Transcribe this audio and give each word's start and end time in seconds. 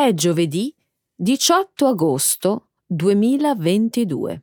È 0.00 0.14
giovedì 0.14 0.72
18 1.16 1.88
agosto 1.88 2.68
2022. 2.86 4.42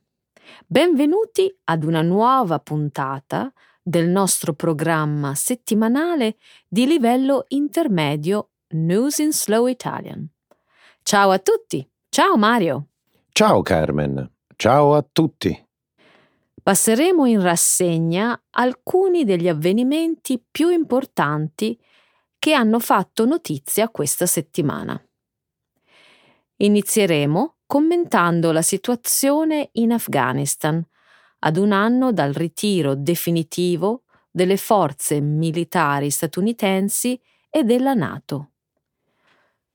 Benvenuti 0.66 1.50
ad 1.64 1.82
una 1.82 2.02
nuova 2.02 2.58
puntata 2.58 3.50
del 3.82 4.06
nostro 4.06 4.52
programma 4.52 5.34
settimanale 5.34 6.36
di 6.68 6.86
livello 6.86 7.46
intermedio 7.48 8.50
News 8.72 9.16
in 9.16 9.32
Slow 9.32 9.66
Italian. 9.66 10.28
Ciao 11.02 11.30
a 11.30 11.38
tutti! 11.38 11.88
Ciao 12.10 12.36
Mario! 12.36 12.88
Ciao 13.32 13.62
Carmen! 13.62 14.30
Ciao 14.56 14.92
a 14.92 15.02
tutti! 15.10 15.66
Passeremo 16.62 17.24
in 17.24 17.40
rassegna 17.40 18.38
alcuni 18.50 19.24
degli 19.24 19.48
avvenimenti 19.48 20.38
più 20.50 20.68
importanti 20.68 21.80
che 22.38 22.52
hanno 22.52 22.78
fatto 22.78 23.24
notizia 23.24 23.88
questa 23.88 24.26
settimana. 24.26 25.00
Inizieremo 26.58 27.56
commentando 27.66 28.50
la 28.50 28.62
situazione 28.62 29.68
in 29.72 29.92
Afghanistan 29.92 30.82
ad 31.40 31.56
un 31.58 31.72
anno 31.72 32.12
dal 32.12 32.32
ritiro 32.32 32.94
definitivo 32.94 34.04
delle 34.30 34.56
forze 34.56 35.20
militari 35.20 36.10
statunitensi 36.10 37.20
e 37.50 37.62
della 37.62 37.92
Nato. 37.92 38.52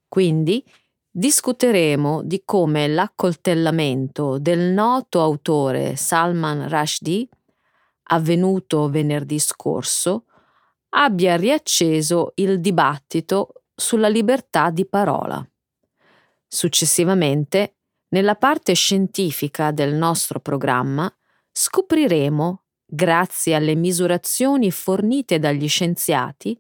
Quindi 0.08 0.64
discuteremo 1.10 2.24
di 2.24 2.42
come 2.46 2.88
l'accoltellamento 2.88 4.40
del 4.40 4.72
noto 4.72 5.22
autore 5.22 5.96
Salman 5.96 6.68
Rushdie, 6.68 7.28
avvenuto 8.04 8.90
venerdì 8.90 9.40
scorso, 9.40 10.26
abbia 10.90 11.36
riacceso 11.36 12.32
il 12.36 12.60
dibattito 12.60 13.64
sulla 13.76 14.10
libertà 14.10 14.70
di 14.70 14.86
parola. 14.86 15.46
Successivamente, 16.54 17.78
nella 18.10 18.36
parte 18.36 18.74
scientifica 18.74 19.72
del 19.72 19.94
nostro 19.94 20.42
programma, 20.42 21.10
scopriremo, 21.50 22.64
grazie 22.86 23.56
alle 23.56 23.74
misurazioni 23.74 24.70
fornite 24.70 25.40
dagli 25.40 25.70
scienziati, 25.70 26.60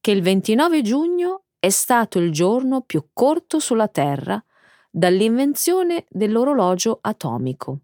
che 0.00 0.12
il 0.12 0.22
29 0.22 0.80
giugno 0.82 1.46
è 1.58 1.70
stato 1.70 2.20
il 2.20 2.30
giorno 2.30 2.82
più 2.82 3.08
corto 3.12 3.58
sulla 3.58 3.88
Terra 3.88 4.40
dall'invenzione 4.88 6.04
dell'orologio 6.08 7.00
atomico. 7.00 7.80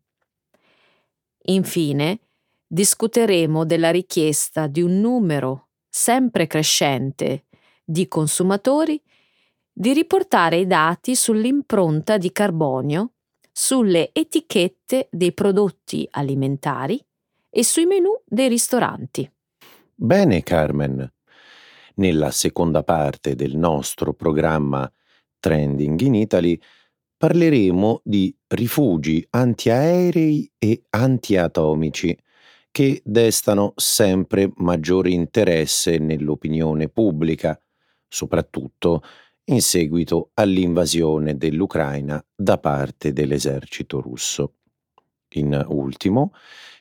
Infine, 1.47 2.21
discuteremo 2.69 3.65
della 3.65 3.91
richiesta 3.91 4.69
di 4.69 4.81
un 4.81 5.01
numero 5.01 5.71
sempre 5.89 6.47
crescente 6.47 7.47
di 7.85 8.07
consumatori 8.07 9.03
di 9.73 9.93
riportare 9.93 10.59
i 10.59 10.67
dati 10.67 11.15
sull'impronta 11.15 12.19
di 12.19 12.31
carbonio 12.31 13.13
sulle 13.51 14.11
etichette 14.13 15.09
dei 15.11 15.33
prodotti 15.33 16.07
alimentari 16.11 17.03
e 17.51 17.65
sui 17.65 17.87
menù 17.87 18.11
dei 18.25 18.49
ristoranti. 18.49 19.31
Bene, 19.95 20.43
Carmen. 20.43 21.11
Nella 21.95 22.31
seconda 22.31 22.83
parte 22.83 23.35
del 23.35 23.57
nostro 23.57 24.15
programma 24.15 24.91
Trending 25.39 26.01
in 26.01 26.15
Italy 26.15 26.59
parleremo 27.17 28.01
di 28.03 28.35
rifugi 28.49 29.25
antiaerei 29.31 30.51
e 30.59 30.85
antiatomici 30.91 32.17
che 32.71 33.03
destano 33.05 33.75
sempre 33.77 34.51
maggiore 34.57 35.11
interesse 35.11 35.99
nell'opinione 35.99 36.89
pubblica, 36.89 37.61
soprattutto 38.09 39.03
in 39.53 39.63
seguito 39.63 40.31
all'invasione 40.35 41.37
dell'Ucraina 41.37 42.25
da 42.35 42.59
parte 42.59 43.13
dell'esercito 43.13 44.01
russo. 44.01 44.55
In 45.35 45.65
ultimo, 45.69 46.33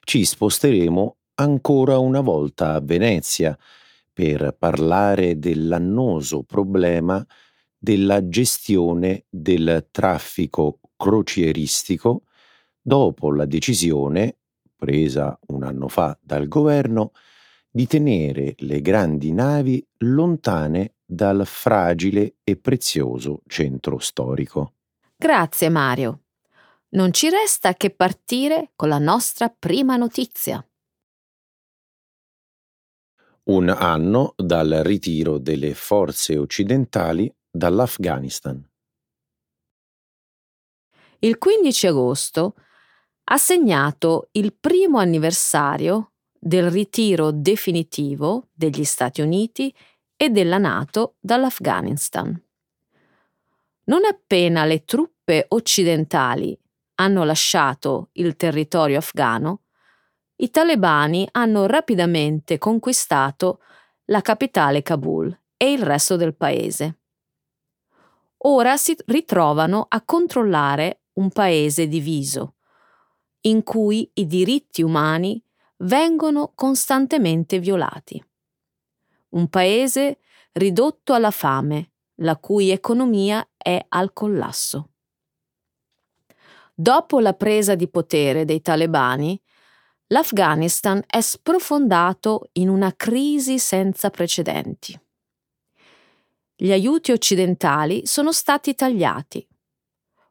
ci 0.03 0.25
sposteremo 0.25 1.17
ancora 1.35 1.97
una 1.97 2.21
volta 2.21 2.73
a 2.73 2.81
Venezia 2.81 3.57
per 4.11 4.55
parlare 4.57 5.39
dell'annoso 5.39 6.43
problema 6.43 7.25
della 7.77 8.27
gestione 8.27 9.25
del 9.29 9.87
traffico 9.89 10.79
crocieristico 10.95 12.23
dopo 12.81 13.31
la 13.31 13.45
decisione, 13.45 14.37
presa 14.75 15.37
un 15.47 15.63
anno 15.63 15.87
fa 15.87 16.17
dal 16.21 16.47
governo, 16.47 17.11
di 17.69 17.87
tenere 17.87 18.55
le 18.59 18.81
grandi 18.81 19.31
navi 19.31 19.85
lontane 19.99 20.95
dal 21.11 21.45
fragile 21.45 22.35
e 22.41 22.55
prezioso 22.55 23.41
centro 23.45 23.99
storico. 23.99 24.75
Grazie 25.17 25.67
Mario. 25.67 26.21
Non 26.91 27.11
ci 27.11 27.29
resta 27.29 27.73
che 27.73 27.89
partire 27.89 28.71
con 28.77 28.87
la 28.87 28.97
nostra 28.97 29.49
prima 29.49 29.97
notizia. 29.97 30.65
Un 33.43 33.67
anno 33.67 34.33
dal 34.37 34.69
ritiro 34.83 35.37
delle 35.37 35.73
forze 35.73 36.37
occidentali 36.37 37.33
dall'Afghanistan. 37.49 38.65
Il 41.19 41.37
15 41.37 41.87
agosto 41.87 42.55
ha 43.25 43.37
segnato 43.37 44.29
il 44.31 44.55
primo 44.57 44.97
anniversario 44.97 46.13
del 46.43 46.71
ritiro 46.71 47.31
definitivo 47.31 48.47
degli 48.51 48.83
Stati 48.83 49.21
Uniti 49.21 49.73
e 50.21 50.29
della 50.29 50.59
Nato 50.59 51.15
dall'Afghanistan. 51.19 52.39
Non 53.85 54.05
appena 54.05 54.65
le 54.65 54.85
truppe 54.85 55.45
occidentali 55.47 56.55
hanno 56.95 57.23
lasciato 57.23 58.09
il 58.13 58.35
territorio 58.35 58.99
afghano, 58.99 59.61
i 60.35 60.51
talebani 60.51 61.27
hanno 61.31 61.65
rapidamente 61.65 62.59
conquistato 62.59 63.61
la 64.05 64.21
capitale 64.21 64.83
Kabul 64.83 65.35
e 65.57 65.71
il 65.71 65.81
resto 65.81 66.17
del 66.17 66.35
paese. 66.35 66.99
Ora 68.43 68.77
si 68.77 68.95
ritrovano 69.07 69.87
a 69.89 70.03
controllare 70.03 71.05
un 71.13 71.31
paese 71.31 71.87
diviso, 71.87 72.57
in 73.47 73.63
cui 73.63 74.07
i 74.13 74.27
diritti 74.27 74.83
umani 74.83 75.43
vengono 75.77 76.51
costantemente 76.53 77.57
violati 77.57 78.23
un 79.31 79.47
paese 79.49 80.19
ridotto 80.53 81.13
alla 81.13 81.31
fame, 81.31 81.91
la 82.15 82.37
cui 82.37 82.69
economia 82.69 83.47
è 83.57 83.83
al 83.89 84.13
collasso. 84.13 84.89
Dopo 86.73 87.19
la 87.19 87.33
presa 87.33 87.75
di 87.75 87.87
potere 87.87 88.45
dei 88.45 88.61
talebani, 88.61 89.39
l'Afghanistan 90.07 91.03
è 91.05 91.21
sprofondato 91.21 92.49
in 92.53 92.69
una 92.69 92.93
crisi 92.95 93.59
senza 93.59 94.09
precedenti. 94.09 94.99
Gli 96.55 96.71
aiuti 96.71 97.11
occidentali 97.11 98.05
sono 98.05 98.31
stati 98.31 98.75
tagliati. 98.75 99.47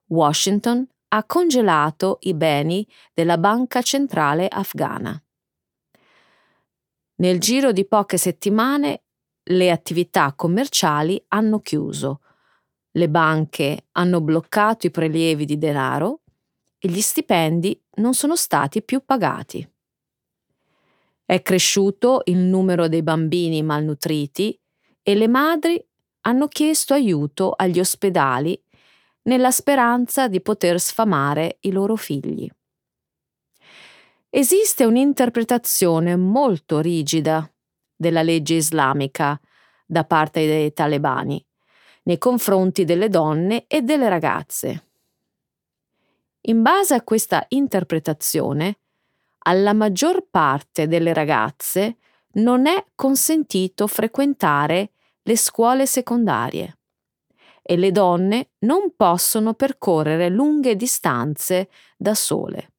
Washington 0.06 0.86
ha 1.08 1.24
congelato 1.24 2.18
i 2.22 2.34
beni 2.34 2.86
della 3.12 3.38
Banca 3.38 3.82
Centrale 3.82 4.46
Afghana. 4.48 5.20
Nel 7.20 7.38
giro 7.38 7.72
di 7.72 7.86
poche 7.86 8.16
settimane 8.16 9.03
le 9.50 9.70
attività 9.70 10.32
commerciali 10.34 11.22
hanno 11.28 11.60
chiuso, 11.60 12.22
le 12.92 13.10
banche 13.10 13.88
hanno 13.92 14.22
bloccato 14.22 14.86
i 14.86 14.91
prelievi 14.91 15.44
di 15.44 15.59
denaro 15.59 16.22
e 16.78 16.88
gli 16.88 17.00
stipendi 17.03 17.78
non 17.97 18.14
sono 18.14 18.36
stati 18.36 18.83
più 18.83 19.04
pagati. 19.04 19.71
È 21.22 21.42
cresciuto 21.42 22.22
il 22.24 22.39
numero 22.39 22.89
dei 22.89 23.03
bambini 23.03 23.62
malnutriti 23.62 24.59
e 25.03 25.15
le 25.15 25.28
madri 25.28 25.83
hanno 26.22 26.48
chiesto 26.48 26.94
aiuto 26.94 27.53
agli 27.54 27.80
ospedali 27.80 28.59
nella 29.24 29.50
speranza 29.50 30.27
di 30.27 30.41
poter 30.41 30.80
sfamare 30.80 31.59
i 31.60 31.71
loro 31.71 31.97
figli 31.97 32.50
esiste 34.32 34.84
un'interpretazione 34.84 36.15
molto 36.15 36.78
rigida 36.78 37.53
della 37.97 38.22
legge 38.22 38.54
islamica 38.54 39.38
da 39.84 40.04
parte 40.04 40.47
dei 40.47 40.72
talebani 40.72 41.44
nei 42.04 42.16
confronti 42.16 42.84
delle 42.84 43.09
donne 43.09 43.66
e 43.66 43.82
delle 43.82 44.09
ragazze. 44.09 44.86
In 46.42 46.62
base 46.62 46.94
a 46.94 47.03
questa 47.03 47.44
interpretazione, 47.48 48.78
alla 49.41 49.72
maggior 49.72 50.27
parte 50.30 50.86
delle 50.86 51.12
ragazze 51.12 51.98
non 52.34 52.66
è 52.66 52.84
consentito 52.94 53.86
frequentare 53.86 54.92
le 55.22 55.36
scuole 55.36 55.86
secondarie 55.86 56.78
e 57.62 57.77
le 57.77 57.91
donne 57.91 58.50
non 58.60 58.94
possono 58.97 59.54
percorrere 59.54 60.28
lunghe 60.30 60.77
distanze 60.77 61.68
da 61.97 62.15
sole. 62.15 62.69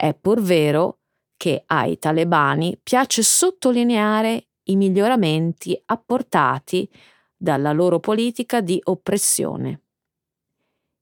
È 0.00 0.14
pur 0.14 0.40
vero 0.40 1.00
che 1.36 1.64
ai 1.66 1.98
talebani 1.98 2.78
piace 2.80 3.24
sottolineare 3.24 4.50
i 4.66 4.76
miglioramenti 4.76 5.76
apportati 5.86 6.88
dalla 7.36 7.72
loro 7.72 7.98
politica 7.98 8.60
di 8.60 8.80
oppressione. 8.84 9.82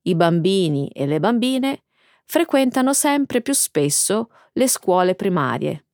I 0.01 0.15
bambini 0.15 0.87
e 0.87 1.05
le 1.05 1.19
bambine 1.19 1.83
frequentano 2.25 2.91
sempre 2.91 3.43
più 3.43 3.53
spesso 3.53 4.31
le 4.53 4.67
scuole 4.67 5.13
primarie 5.13 5.85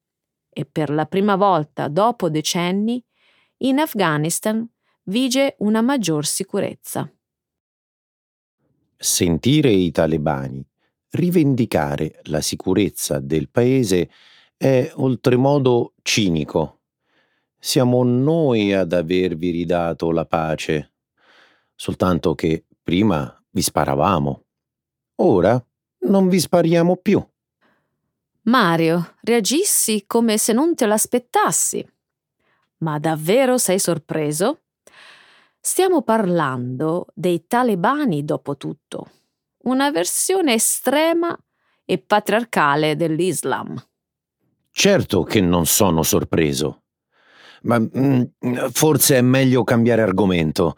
e 0.49 0.63
per 0.63 0.89
la 0.89 1.05
prima 1.05 1.35
volta 1.35 1.89
dopo 1.89 2.29
decenni 2.29 3.03
in 3.63 3.79
Afghanistan 3.79 4.65
vige 5.07 5.55
una 5.57 5.81
maggior 5.81 6.25
sicurezza. 6.25 7.13
Sentire 8.95 9.71
i 9.71 9.91
talebani 9.91 10.65
rivendicare 11.13 12.19
la 12.23 12.41
sicurezza 12.41 13.19
del 13.19 13.49
paese 13.49 14.09
è 14.57 14.91
oltremodo 14.95 15.93
cinico. 16.01 16.81
Siamo 17.57 18.03
noi 18.03 18.73
ad 18.73 18.93
avervi 18.93 19.51
ridato 19.51 20.11
la 20.11 20.25
pace, 20.25 20.93
soltanto 21.75 22.35
che 22.35 22.65
prima 22.81 23.41
vi 23.51 23.61
sparavamo. 23.61 24.43
Ora 25.17 25.63
non 25.99 26.27
vi 26.27 26.39
spariamo 26.39 26.97
più. 26.97 27.25
Mario, 28.43 29.15
reagissi 29.21 30.03
come 30.05 30.37
se 30.37 30.51
non 30.51 30.75
te 30.75 30.85
l'aspettassi. 30.85 31.87
Ma 32.79 32.99
davvero 32.99 33.57
sei 33.57 33.79
sorpreso? 33.79 34.63
Stiamo 35.59 36.01
parlando 36.01 37.07
dei 37.13 37.45
talebani, 37.47 38.25
dopo 38.25 38.57
tutto, 38.57 39.11
una 39.63 39.91
versione 39.91 40.53
estrema 40.53 41.37
e 41.85 41.97
patriarcale 41.97 42.95
dell'Islam. 42.95 43.81
Certo 44.71 45.23
che 45.23 45.41
non 45.41 45.65
sono 45.65 46.03
sorpreso. 46.03 46.83
Ma 47.63 47.79
mm, 47.79 48.23
forse 48.71 49.17
è 49.17 49.21
meglio 49.21 49.63
cambiare 49.63 50.01
argomento. 50.01 50.75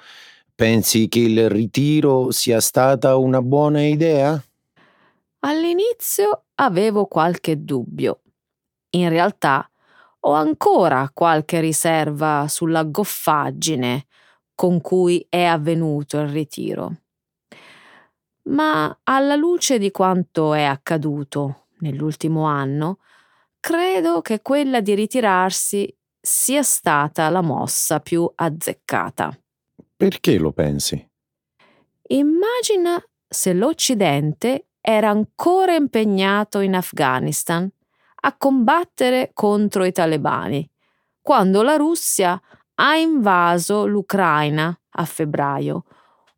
Pensi 0.54 1.08
che 1.08 1.20
il 1.20 1.50
ritiro 1.50 2.32
sia 2.32 2.60
stata 2.60 3.16
una 3.18 3.42
buona 3.42 3.86
idea? 3.86 4.42
All'inizio 5.40 6.46
avevo 6.56 7.06
qualche 7.06 7.64
dubbio. 7.64 8.22
In 8.92 9.10
realtà 9.10 9.70
ho 10.22 10.32
ancora 10.32 11.10
qualche 11.14 11.60
riserva 11.60 12.46
sulla 12.48 12.84
goffaggine 12.84 14.06
con 14.56 14.82
cui 14.82 15.26
è 15.30 15.44
avvenuto 15.44 16.20
il 16.20 16.30
ritiro. 16.30 16.96
Ma 18.50 19.00
alla 19.04 19.36
luce 19.36 19.78
di 19.78 19.92
quanto 19.92 20.54
è 20.54 20.64
accaduto 20.64 21.68
nell'ultimo 21.80 22.46
anno, 22.46 23.00
credo 23.60 24.22
che 24.22 24.42
quella 24.42 24.82
di 24.82 24.94
ritirarsi 24.94 25.94
sia 26.20 26.64
stata 26.64 27.30
la 27.30 27.42
mossa 27.42 28.00
più 28.00 28.30
azzeccata. 28.34 29.38
Perché 29.96 30.38
lo 30.38 30.52
pensi? 30.52 31.10
Immagina 32.08 33.04
se 33.28 33.54
l'Occidente 33.54 34.68
era 34.80 35.10
ancora 35.10 35.74
impegnato 35.74 36.60
in 36.60 36.76
Afghanistan 36.76 37.68
a 38.22 38.38
combattere 38.38 39.32
contro 39.34 39.84
i 39.86 39.92
talebani, 39.92 40.70
quando 41.22 41.64
la 41.64 41.76
Russia 41.76 42.40
ha 42.76 42.96
invaso 42.96 43.86
l'Ucraina 43.86 44.80
a 44.98 45.06
febbraio, 45.06 45.86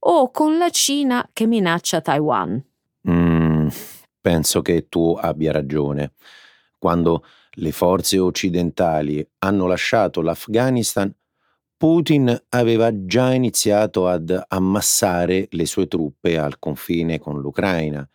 o 0.09 0.31
con 0.31 0.57
la 0.57 0.69
Cina 0.69 1.27
che 1.33 1.45
minaccia 1.45 2.01
Taiwan. 2.01 2.63
Mm, 3.09 3.68
penso 4.21 4.62
che 4.62 4.88
tu 4.88 5.18
abbia 5.19 5.51
ragione. 5.51 6.13
Quando 6.77 7.24
le 7.51 7.71
forze 7.71 8.19
occidentali 8.19 9.27
hanno 9.39 9.65
lasciato 9.65 10.21
l'Afghanistan, 10.21 11.13
Putin 11.75 12.45
aveva 12.50 13.06
già 13.06 13.33
iniziato 13.33 14.07
ad 14.07 14.45
ammassare 14.48 15.48
le 15.51 15.65
sue 15.65 15.88
truppe 15.88 16.38
al 16.38 16.57
confine 16.60 17.19
con 17.19 17.39
l'Ucraina 17.39 18.07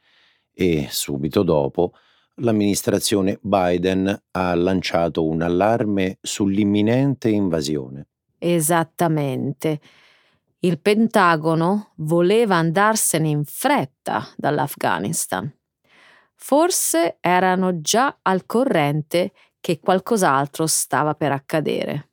e 0.52 0.88
subito 0.90 1.42
dopo 1.42 1.92
l'amministrazione 2.36 3.38
Biden 3.40 4.22
ha 4.32 4.54
lanciato 4.54 5.24
un 5.24 5.42
allarme 5.42 6.18
sull'imminente 6.20 7.28
invasione. 7.28 8.06
Esattamente. 8.38 9.80
Il 10.64 10.80
Pentagono 10.80 11.92
voleva 11.96 12.54
andarsene 12.54 13.28
in 13.28 13.44
fretta 13.44 14.32
dall'Afghanistan. 14.36 15.52
Forse 16.36 17.16
erano 17.18 17.80
già 17.80 18.20
al 18.22 18.46
corrente 18.46 19.32
che 19.58 19.80
qualcos'altro 19.80 20.68
stava 20.68 21.14
per 21.14 21.32
accadere. 21.32 22.10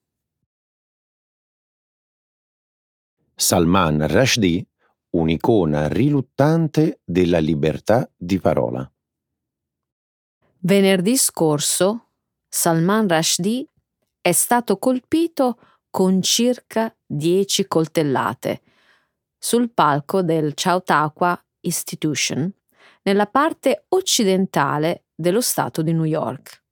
Salman 3.35 4.07
Rushdie 4.07 4.65
un'icona 5.11 5.87
riluttante 5.87 7.01
della 7.03 7.39
libertà 7.39 8.11
di 8.15 8.39
parola. 8.39 8.91
Venerdì 10.61 11.15
scorso 11.17 12.13
Salman 12.47 13.07
Rushdie 13.07 13.67
è 14.19 14.31
stato 14.31 14.79
colpito 14.79 15.59
con 15.91 16.23
circa 16.23 16.91
10 17.11 17.67
coltellate 17.67 18.61
sul 19.37 19.71
palco 19.71 20.21
del 20.21 20.51
Chautauqua 20.53 21.41
Institution 21.61 22.51
nella 23.01 23.25
parte 23.25 23.85
occidentale 23.89 25.05
dello 25.15 25.41
Stato 25.41 25.81
di 25.81 25.93
New 25.93 26.03
York, 26.03 26.63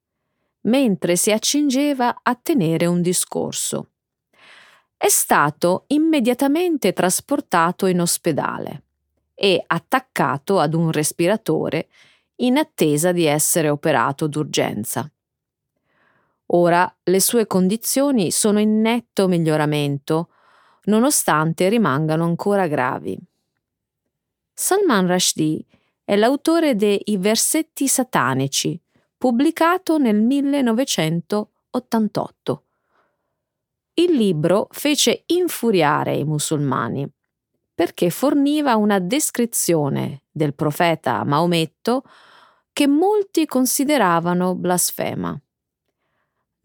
mentre 0.61 1.15
si 1.15 1.31
accingeva 1.31 2.19
a 2.21 2.35
tenere 2.35 2.85
un 2.85 3.01
discorso 3.01 3.91
è 4.97 5.09
stato 5.09 5.83
immediatamente 5.87 6.91
trasportato 6.91 7.85
in 7.85 8.01
ospedale 8.01 8.83
e 9.35 9.63
attaccato 9.65 10.59
ad 10.59 10.73
un 10.73 10.91
respiratore 10.91 11.89
in 12.37 12.57
attesa 12.57 13.11
di 13.11 13.25
essere 13.25 13.69
operato 13.69 14.25
d'urgenza. 14.25 15.09
Ora 16.47 16.91
le 17.03 17.19
sue 17.19 17.45
condizioni 17.47 18.31
sono 18.31 18.59
in 18.59 18.81
netto 18.81 19.27
miglioramento, 19.27 20.29
nonostante 20.83 21.69
rimangano 21.69 22.23
ancora 22.23 22.67
gravi. 22.67 23.17
Salman 24.53 25.07
Rushdie 25.07 25.65
è 26.03 26.15
l'autore 26.15 26.75
dei 26.75 27.01
Versetti 27.17 27.87
satanici, 27.87 28.79
pubblicato 29.17 29.97
nel 29.97 30.21
1988 30.21 32.61
il 33.99 34.11
libro 34.11 34.67
fece 34.69 35.23
infuriare 35.27 36.15
i 36.15 36.23
musulmani 36.23 37.09
perché 37.73 38.11
forniva 38.11 38.75
una 38.75 38.99
descrizione 38.99 40.23
del 40.31 40.53
profeta 40.53 41.23
Maometto 41.23 42.03
che 42.73 42.87
molti 42.87 43.47
consideravano 43.47 44.53
blasfema. 44.53 45.39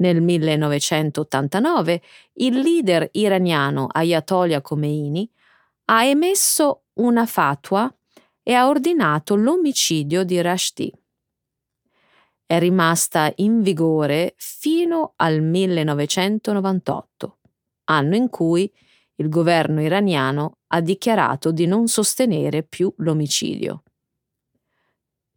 Nel 0.03 0.21
1989 0.21 2.03
il 2.35 2.59
leader 2.59 3.09
iraniano 3.13 3.87
Ayatollah 3.91 4.61
Khomeini 4.61 5.31
ha 5.87 6.05
emesso 6.05 6.83
una 6.95 7.25
fatwa 7.27 7.93
e 8.43 8.53
ha 8.53 8.69
ordinato 8.69 9.37
l'omicidio 9.37 10.25
di 10.25 10.43
Rushdie 10.43 10.93
è 12.53 12.59
rimasta 12.59 13.33
in 13.37 13.63
vigore 13.63 14.35
fino 14.37 15.15
al 15.17 15.41
1998, 15.41 17.39
anno 17.85 18.15
in 18.15 18.29
cui 18.29 18.71
il 19.15 19.31
governo 19.31 19.81
iraniano 19.81 20.59
ha 20.67 20.83
dichiarato 20.83 21.51
di 21.51 21.65
non 21.65 21.89
sostenere 21.89 22.63
più 22.63 22.93
l'omicidio. 22.99 23.85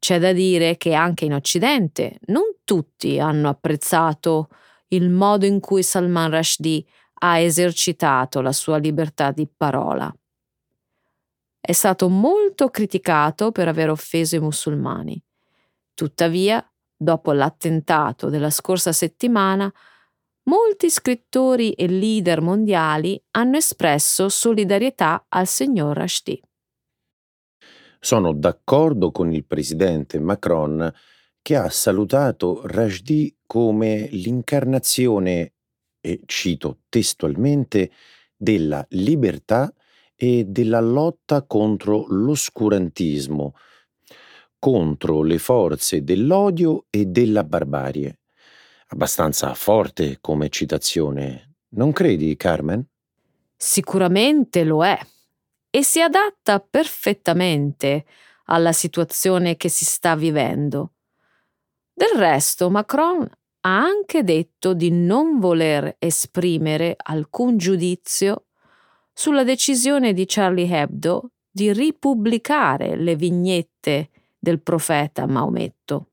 C'è 0.06 0.20
da 0.20 0.34
dire 0.34 0.78
che 0.78 0.94
anche 0.94 1.26
in 1.26 1.34
Occidente 1.34 2.20
non 2.28 2.58
tutti 2.64 3.20
hanno 3.20 3.50
apprezzato 3.50 4.50
il 4.90 5.10
modo 5.10 5.48
in 5.48 5.60
cui 5.60 5.82
Salman 5.82 6.30
Rushdie 6.30 6.86
ha 7.22 7.40
esercitato 7.40 8.40
la 8.42 8.52
sua 8.52 8.78
libertà 8.78 9.32
di 9.32 9.48
parola. 9.48 10.16
È 11.60 11.72
stato 11.72 12.08
molto 12.08 12.70
criticato 12.70 13.52
per 13.52 13.68
aver 13.68 13.90
offeso 13.90 14.36
i 14.36 14.40
musulmani. 14.42 15.20
Tuttavia, 15.96 16.64
dopo 16.96 17.32
l'attentato 17.32 18.30
della 18.30 18.52
scorsa 18.52 18.92
settimana, 18.92 19.74
molti 20.44 20.92
scrittori 20.92 21.72
e 21.72 21.88
leader 21.88 22.42
mondiali 22.42 23.20
hanno 23.32 23.58
espresso 23.58 24.30
solidarietà 24.30 25.26
al 25.30 25.48
signor 25.48 25.98
Rushdie. 25.98 26.42
Sono 28.06 28.34
d'accordo 28.34 29.10
con 29.10 29.34
il 29.34 29.46
presidente 29.46 30.20
Macron 30.20 30.94
che 31.42 31.56
ha 31.56 31.72
salutato 31.72 32.62
Rushdie 32.64 33.38
come 33.48 34.08
l'incarnazione, 34.12 35.54
e 36.02 36.22
cito 36.28 36.82
testualmente, 36.88 37.90
della 38.38 38.86
libertà 38.90 39.74
e 40.16 40.44
della 40.46 40.82
lotta 40.82 41.42
contro 41.48 42.06
l'oscurantismo, 42.08 43.56
contro 44.60 45.24
le 45.24 45.40
forze 45.40 46.04
dell'odio 46.04 46.86
e 46.92 47.06
della 47.06 47.44
barbarie. 47.44 48.20
Abbastanza 48.90 49.52
forte 49.56 50.20
come 50.22 50.50
citazione, 50.50 51.56
non 51.70 51.92
credi, 51.92 52.36
Carmen? 52.38 52.86
Sicuramente 53.58 54.64
lo 54.64 54.86
è 54.86 54.96
e 55.75 55.84
si 55.84 56.00
adatta 56.00 56.62
perfettamente 56.62 58.05
alla 58.46 58.72
situazione 58.72 59.58
che 59.58 59.67
si 59.67 59.84
sta 59.84 60.15
vivendo. 60.15 60.94
Del 61.94 62.13
resto, 62.15 62.70
Macron 62.70 63.29
ha 63.60 63.77
anche 63.77 64.24
detto 64.24 64.74
di 64.74 64.89
non 64.89 65.38
voler 65.38 65.98
esprimere 66.00 66.96
alcun 66.96 67.58
giudizio 67.58 68.46
sulla 69.12 69.44
decisione 69.44 70.13
di 70.13 70.24
Charlie 70.25 70.74
Hebdo 70.74 71.32
di 71.51 71.74
ripubblicare 71.74 72.96
le 72.96 73.17
vignette 73.17 74.12
del 74.39 74.62
profeta 74.62 75.25
Maometto. 75.25 76.12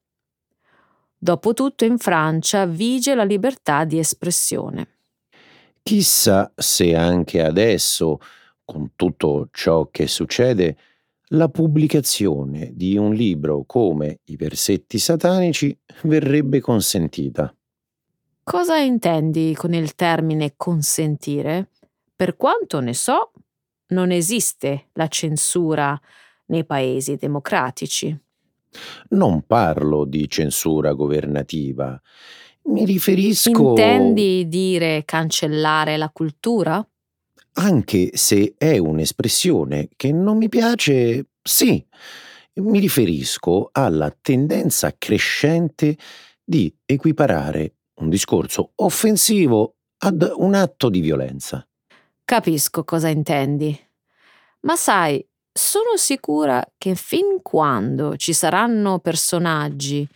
Dopotutto 1.16 1.84
in 1.84 1.98
Francia 1.98 2.66
vige 2.66 3.14
la 3.14 3.22
libertà 3.22 3.84
di 3.84 4.00
espressione. 4.00 4.88
Chissà 5.84 6.50
se 6.56 6.96
anche 6.96 7.40
adesso, 7.40 8.18
con 8.64 8.92
tutto 8.96 9.48
ciò 9.52 9.88
che 9.90 10.06
succede, 10.06 10.76
la 11.32 11.48
pubblicazione 11.48 12.72
di 12.74 12.96
un 12.96 13.14
libro 13.14 13.64
come 13.64 14.20
I 14.24 14.36
versetti 14.36 14.98
satanici 14.98 15.76
verrebbe 16.02 16.60
consentita. 16.60 17.54
Cosa 18.44 18.78
intendi 18.78 19.54
con 19.54 19.72
il 19.72 19.94
termine 19.94 20.54
consentire? 20.56 21.70
Per 22.14 22.36
quanto 22.36 22.80
ne 22.80 22.92
so, 22.92 23.30
non 23.88 24.10
esiste 24.10 24.88
la 24.94 25.06
censura 25.08 25.98
nei 26.46 26.64
paesi 26.64 27.16
democratici. 27.16 28.16
Non 29.10 29.42
parlo 29.46 30.04
di 30.04 30.28
censura 30.28 30.92
governativa. 30.92 32.00
Mi 32.64 32.84
riferisco. 32.84 33.50
Intendi 33.50 34.48
dire 34.48 35.04
cancellare 35.04 35.96
la 35.96 36.10
cultura? 36.10 36.84
Anche 37.54 38.10
se 38.14 38.54
è 38.56 38.78
un'espressione 38.78 39.88
che 39.96 40.12
non 40.12 40.36
mi 40.38 40.48
piace, 40.48 41.26
sì. 41.42 41.84
Mi 42.54 42.80
riferisco 42.80 43.70
alla 43.72 44.14
tendenza 44.20 44.94
crescente 44.96 45.96
di 46.44 46.74
equiparare 46.84 47.76
un 48.00 48.08
discorso 48.08 48.72
offensivo 48.76 49.76
ad 49.98 50.30
un 50.36 50.54
atto 50.54 50.88
di 50.88 51.00
violenza. 51.00 51.66
Capisco 52.24 52.84
cosa 52.84 53.08
intendi. 53.08 53.78
Ma 54.60 54.76
sai, 54.76 55.24
sono 55.52 55.96
sicura 55.96 56.64
che 56.78 56.94
fin 56.94 57.40
quando 57.42 58.16
ci 58.16 58.32
saranno 58.32 58.98
personaggi 59.00 60.06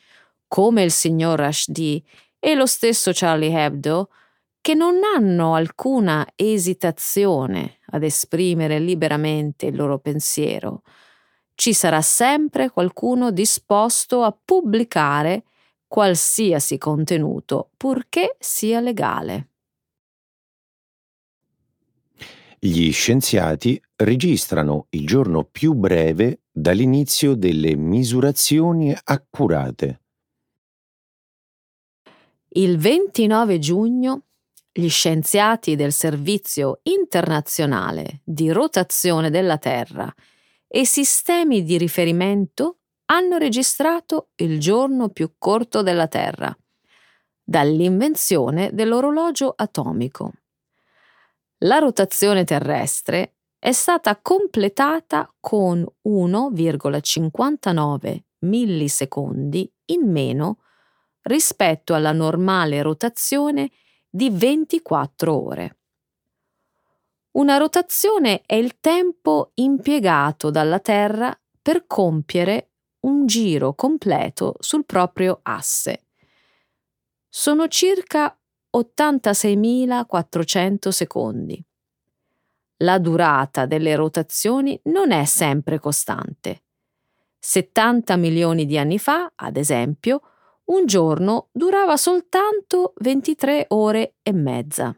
come 0.48 0.82
il 0.82 0.90
signor 0.90 1.38
Rushdie 1.38 2.02
e 2.38 2.54
lo 2.54 2.66
stesso 2.66 3.10
Charlie 3.12 3.52
Hebdo 3.52 4.08
che 4.66 4.75
non 4.75 4.96
hanno 5.04 5.54
alcuna 5.54 6.26
esitazione 6.35 7.78
ad 7.90 8.02
esprimere 8.02 8.80
liberamente 8.80 9.66
il 9.66 9.76
loro 9.76 10.00
pensiero, 10.00 10.82
ci 11.54 11.73
sarà 11.73 12.02
sempre 12.02 12.70
qualcuno 12.70 13.30
disposto 13.30 14.25
a 14.25 14.37
pubblicare 14.37 15.44
qualsiasi 15.87 16.78
contenuto, 16.78 17.70
purché 17.76 18.35
sia 18.40 18.80
legale. 18.80 19.50
Gli 22.58 22.90
scienziati 22.90 23.80
registrano 23.94 24.88
il 24.90 25.06
giorno 25.06 25.44
più 25.44 25.75
breve 25.75 26.40
dall'inizio 26.50 27.37
delle 27.37 27.76
misurazioni 27.76 28.92
accurate. 29.04 30.00
Il 32.49 32.78
29 32.78 33.58
giugno 33.61 34.23
gli 34.78 34.90
scienziati 34.90 35.75
del 35.75 35.90
Servizio 35.90 36.80
internazionale 36.83 38.21
di 38.25 38.50
rotazione 38.50 39.30
della 39.30 39.56
Terra 39.56 40.14
e 40.68 40.85
sistemi 40.85 41.62
di 41.62 41.78
riferimento 41.78 42.80
hanno 43.06 43.38
registrato 43.38 44.33
il 44.37 44.61
giorno 44.61 45.09
più 45.09 45.37
corto 45.38 45.80
della 45.80 46.09
Terra, 46.09 46.54
dall'invenzione 47.42 48.68
dell'orologio 48.75 49.54
atomico. 49.56 50.33
La 51.61 51.78
rotazione 51.78 52.45
terrestre 52.45 53.37
è 53.59 53.73
stata 53.73 54.21
completata 54.21 55.35
con 55.40 55.83
1,59 56.06 58.18
millisecondi 58.40 59.73
in 59.87 60.11
meno 60.11 60.59
rispetto 61.23 61.95
alla 61.95 62.12
normale 62.12 62.83
rotazione 62.83 63.71
di 64.16 64.30
24 64.30 65.44
ore. 65.44 65.76
Una 67.32 67.58
rotazione 67.58 68.40
è 68.46 68.54
il 68.54 68.80
tempo 68.80 69.50
impiegato 69.56 70.49
dalla 70.49 70.78
Terra 70.78 71.38
per 71.61 71.87
compiere 71.87 72.70
un 73.00 73.26
giro 73.26 73.75
completo 73.75 74.54
sul 74.58 74.87
proprio 74.87 75.40
asse. 75.42 76.04
Sono 77.28 77.68
circa 77.68 78.35
86.400 78.75 80.88
secondi. 80.88 81.62
La 82.78 82.99
durata 82.99 83.66
delle 83.66 83.94
rotazioni 83.96 84.80
non 84.85 85.11
è 85.11 85.26
sempre 85.26 85.78
costante. 85.78 86.62
70 87.38 88.16
milioni 88.16 88.64
di 88.64 88.78
anni 88.78 88.99
fa, 88.99 89.30
ad 89.35 89.58
esempio, 89.58 90.23
un 90.66 90.87
giorno 90.87 91.49
durava 91.52 91.96
soltanto 91.96 92.94
23 92.96 93.66
ore 93.68 94.14
e 94.23 94.32
mezza. 94.32 94.96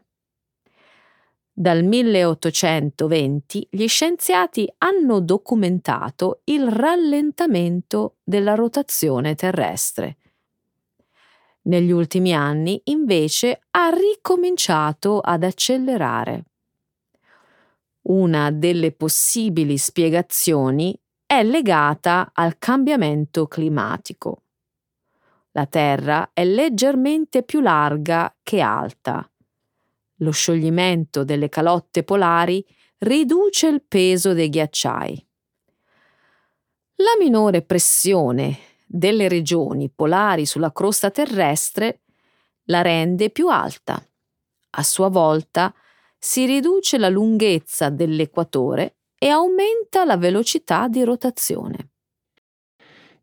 Dal 1.51 1.83
1820 1.83 3.67
gli 3.69 3.87
scienziati 3.87 4.71
hanno 4.77 5.19
documentato 5.19 6.41
il 6.45 6.69
rallentamento 6.69 8.17
della 8.23 8.55
rotazione 8.55 9.35
terrestre 9.35 10.17
negli 11.69 11.91
ultimi 11.91 12.33
anni, 12.33 12.81
invece, 12.85 13.61
ha 13.71 13.89
ricominciato 13.89 15.19
ad 15.19 15.43
accelerare. 15.43 16.45
Una 18.09 18.51
delle 18.51 18.91
possibili 18.91 19.77
spiegazioni 19.77 20.97
è 21.25 21.43
legata 21.43 22.31
al 22.33 22.57
cambiamento 22.57 23.47
climatico. 23.47 24.43
La 25.51 25.65
Terra 25.65 26.29
è 26.33 26.45
leggermente 26.45 27.43
più 27.43 27.59
larga 27.59 28.35
che 28.43 28.61
alta. 28.61 29.27
Lo 30.17 30.31
scioglimento 30.31 31.23
delle 31.23 31.49
calotte 31.49 32.03
polari 32.03 32.63
riduce 32.99 33.67
il 33.67 33.81
peso 33.81 34.33
dei 34.33 34.49
ghiacciai. 34.49 35.27
La 36.95 37.15
minore 37.17 37.61
pressione 37.61 38.57
delle 38.85 39.27
regioni 39.27 39.89
polari 39.89 40.45
sulla 40.45 40.71
crosta 40.71 41.09
terrestre 41.09 42.01
la 42.65 42.81
rende 42.81 43.29
più 43.29 43.47
alta. 43.47 44.03
A 44.71 44.83
sua 44.83 45.09
volta 45.09 45.73
si 46.17 46.45
riduce 46.45 46.97
la 46.97 47.09
lunghezza 47.09 47.89
dell'equatore 47.89 48.97
e 49.17 49.29
aumenta 49.29 50.05
la 50.05 50.17
velocità 50.17 50.87
di 50.87 51.03
rotazione. 51.03 51.89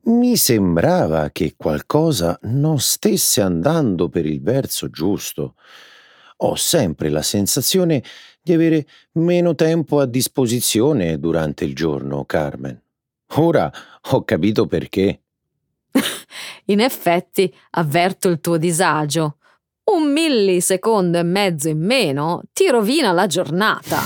Mi 0.07 0.37
sembrava 0.37 1.31
che 1.31 1.55
qualcosa 1.57 2.39
non 2.43 2.79
stesse 2.79 3.41
andando 3.41 4.09
per 4.09 4.25
il 4.25 4.41
verso 4.41 4.89
giusto. 4.89 5.55
Ho 6.39 6.55
sempre 6.55 7.09
la 7.09 7.23
sensazione 7.23 8.05
di 8.41 8.53
avere 8.53 8.87
meno 9.13 9.57
tempo 9.57 9.99
a 9.99 10.07
disposizione 10.07 11.19
durante 11.19 11.65
il 11.65 11.75
giorno, 11.75 12.25
Carmen. 12.25 12.81
Ora 13.35 13.73
ho 14.11 14.23
capito 14.23 14.67
perché. 14.67 15.23
In 16.67 16.79
effetti 16.79 17.53
avverto 17.71 18.29
il 18.29 18.39
tuo 18.39 18.59
disagio. 18.59 19.39
Un 19.87 20.13
millisecondo 20.13 21.19
e 21.19 21.23
mezzo 21.23 21.69
in 21.69 21.79
meno 21.79 22.43
ti 22.53 22.69
rovina 22.69 23.13
la 23.13 23.27
giornata. 23.27 24.01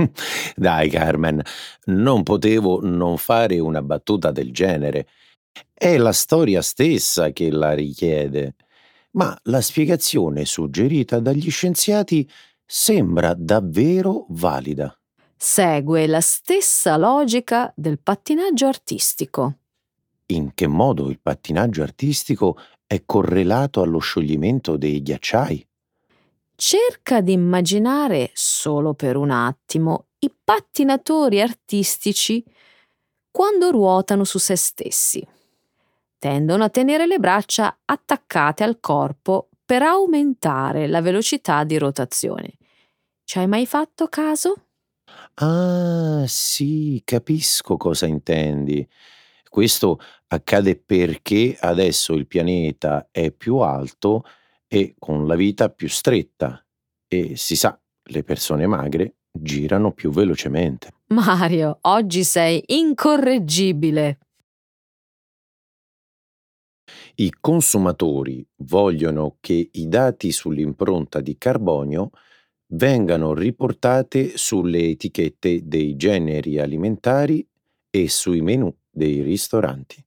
Dai, 0.54 0.90
Carmen, 0.90 1.40
non 1.86 2.22
potevo 2.22 2.80
non 2.82 3.16
fare 3.16 3.58
una 3.58 3.80
battuta 3.80 4.30
del 4.30 4.52
genere. 4.52 5.06
È 5.72 5.96
la 5.96 6.12
storia 6.12 6.62
stessa 6.62 7.30
che 7.30 7.50
la 7.50 7.72
richiede. 7.72 8.54
Ma 9.12 9.36
la 9.44 9.60
spiegazione 9.60 10.44
suggerita 10.44 11.20
dagli 11.20 11.50
scienziati 11.50 12.28
sembra 12.64 13.34
davvero 13.36 14.26
valida. 14.30 14.96
Segue 15.36 16.06
la 16.06 16.20
stessa 16.20 16.96
logica 16.96 17.72
del 17.76 18.00
pattinaggio 18.00 18.66
artistico 18.66 19.58
in 20.26 20.54
che 20.54 20.66
modo 20.66 21.10
il 21.10 21.20
pattinaggio 21.20 21.82
artistico 21.82 22.56
è 22.86 23.02
correlato 23.04 23.82
allo 23.82 23.98
scioglimento 23.98 24.76
dei 24.76 25.02
ghiacciai. 25.02 25.66
Cerca 26.56 27.20
di 27.20 27.32
immaginare 27.32 28.30
solo 28.32 28.94
per 28.94 29.16
un 29.16 29.30
attimo 29.30 30.06
i 30.20 30.32
pattinatori 30.42 31.40
artistici 31.40 32.42
quando 33.30 33.70
ruotano 33.70 34.24
su 34.24 34.38
se 34.38 34.56
stessi. 34.56 35.26
Tendono 36.24 36.64
a 36.64 36.70
tenere 36.70 37.06
le 37.06 37.18
braccia 37.18 37.80
attaccate 37.84 38.64
al 38.64 38.80
corpo 38.80 39.50
per 39.62 39.82
aumentare 39.82 40.86
la 40.86 41.02
velocità 41.02 41.64
di 41.64 41.76
rotazione. 41.76 42.54
Ci 43.24 43.40
hai 43.40 43.46
mai 43.46 43.66
fatto 43.66 44.08
caso? 44.08 44.54
Ah, 45.34 46.24
sì, 46.26 47.02
capisco 47.04 47.76
cosa 47.76 48.06
intendi. 48.06 48.88
Questo 49.46 50.00
accade 50.28 50.76
perché 50.76 51.58
adesso 51.60 52.14
il 52.14 52.26
pianeta 52.26 53.08
è 53.10 53.30
più 53.30 53.58
alto 53.58 54.24
e 54.66 54.94
con 54.98 55.26
la 55.26 55.34
vita 55.34 55.68
più 55.68 55.90
stretta 55.90 56.64
e 57.06 57.36
si 57.36 57.54
sa, 57.54 57.78
le 58.02 58.22
persone 58.22 58.66
magre 58.66 59.16
girano 59.30 59.92
più 59.92 60.10
velocemente. 60.10 60.88
Mario, 61.08 61.80
oggi 61.82 62.24
sei 62.24 62.62
incorreggibile. 62.68 64.20
I 67.16 67.32
consumatori 67.40 68.44
vogliono 68.56 69.36
che 69.40 69.68
i 69.70 69.88
dati 69.88 70.32
sull'impronta 70.32 71.20
di 71.20 71.38
carbonio 71.38 72.10
vengano 72.72 73.34
riportate 73.34 74.36
sulle 74.36 74.88
etichette 74.88 75.60
dei 75.62 75.94
generi 75.94 76.58
alimentari 76.58 77.46
e 77.88 78.08
sui 78.08 78.40
menù 78.40 78.74
dei 78.90 79.22
ristoranti. 79.22 80.04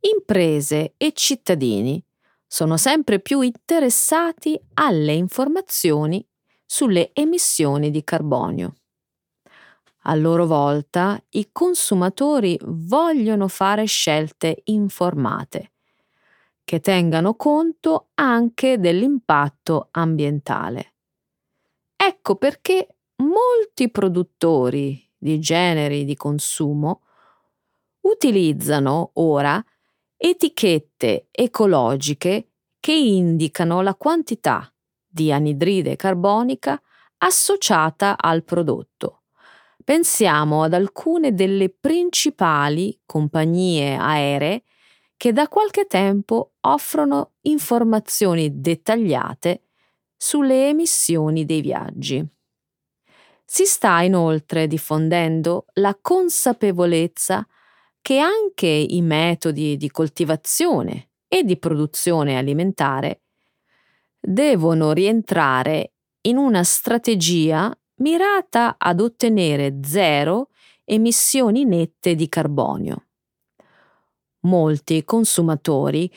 Imprese 0.00 0.94
e 0.96 1.12
cittadini 1.14 2.02
sono 2.46 2.76
sempre 2.76 3.20
più 3.20 3.40
interessati 3.40 4.58
alle 4.74 5.12
informazioni 5.12 6.26
sulle 6.66 7.10
emissioni 7.12 7.90
di 7.90 8.02
carbonio. 8.02 8.74
A 10.06 10.14
loro 10.14 10.46
volta 10.46 11.18
i 11.30 11.48
consumatori 11.50 12.58
vogliono 12.62 13.48
fare 13.48 13.84
scelte 13.86 14.60
informate, 14.64 15.72
che 16.62 16.80
tengano 16.80 17.34
conto 17.36 18.08
anche 18.14 18.78
dell'impatto 18.78 19.88
ambientale. 19.92 20.94
Ecco 21.96 22.36
perché 22.36 22.96
molti 23.16 23.90
produttori 23.90 25.10
di 25.16 25.38
generi 25.38 26.04
di 26.04 26.16
consumo 26.16 27.00
utilizzano 28.00 29.12
ora 29.14 29.64
etichette 30.16 31.28
ecologiche 31.30 32.50
che 32.78 32.92
indicano 32.92 33.80
la 33.80 33.94
quantità 33.94 34.70
di 35.06 35.32
anidride 35.32 35.96
carbonica 35.96 36.78
associata 37.18 38.18
al 38.18 38.44
prodotto. 38.44 39.23
Pensiamo 39.84 40.62
ad 40.62 40.72
alcune 40.72 41.34
delle 41.34 41.68
principali 41.68 42.98
compagnie 43.04 43.96
aeree 43.96 44.62
che 45.16 45.32
da 45.32 45.46
qualche 45.46 45.84
tempo 45.84 46.54
offrono 46.60 47.32
informazioni 47.42 48.60
dettagliate 48.60 49.64
sulle 50.16 50.68
emissioni 50.68 51.44
dei 51.44 51.60
viaggi. 51.60 52.26
Si 53.44 53.66
sta 53.66 54.00
inoltre 54.00 54.66
diffondendo 54.66 55.66
la 55.74 55.96
consapevolezza 56.00 57.46
che 58.00 58.18
anche 58.18 58.66
i 58.66 59.02
metodi 59.02 59.76
di 59.76 59.90
coltivazione 59.90 61.10
e 61.28 61.42
di 61.42 61.58
produzione 61.58 62.38
alimentare 62.38 63.20
devono 64.18 64.92
rientrare 64.92 65.92
in 66.22 66.38
una 66.38 66.64
strategia 66.64 67.70
mirata 67.96 68.76
ad 68.78 69.00
ottenere 69.00 69.78
zero 69.82 70.48
emissioni 70.84 71.64
nette 71.64 72.14
di 72.14 72.28
carbonio. 72.28 73.06
Molti 74.40 75.04
consumatori 75.04 76.10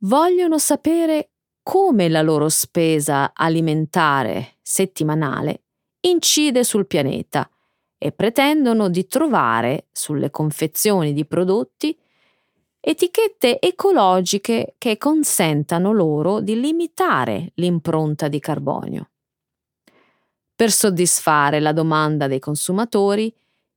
vogliono 0.00 0.58
sapere 0.58 1.30
come 1.62 2.08
la 2.08 2.22
loro 2.22 2.48
spesa 2.48 3.32
alimentare 3.34 4.56
settimanale 4.62 5.62
incide 6.00 6.62
sul 6.62 6.86
pianeta 6.86 7.48
e 7.96 8.12
pretendono 8.12 8.88
di 8.88 9.06
trovare 9.06 9.88
sulle 9.90 10.30
confezioni 10.30 11.14
di 11.14 11.24
prodotti 11.24 11.98
etichette 12.78 13.60
ecologiche 13.60 14.74
che 14.76 14.98
consentano 14.98 15.92
loro 15.92 16.40
di 16.40 16.60
limitare 16.60 17.52
l'impronta 17.54 18.28
di 18.28 18.38
carbonio. 18.38 19.08
Per 20.56 20.70
soddisfare 20.70 21.58
la 21.60 21.72
domanda 21.72 22.28
dei 22.28 22.38
consumatori, 22.38 23.34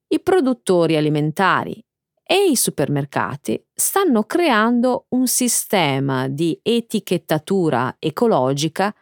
i 0.09 0.21
produttori 0.21 0.95
alimentari 0.95 1.83
e 2.23 2.49
i 2.49 2.55
supermercati 2.55 3.61
stanno 3.73 4.23
creando 4.23 5.05
un 5.09 5.27
sistema 5.27 6.27
di 6.27 6.59
etichettatura 6.61 7.95
ecologica 7.99 8.93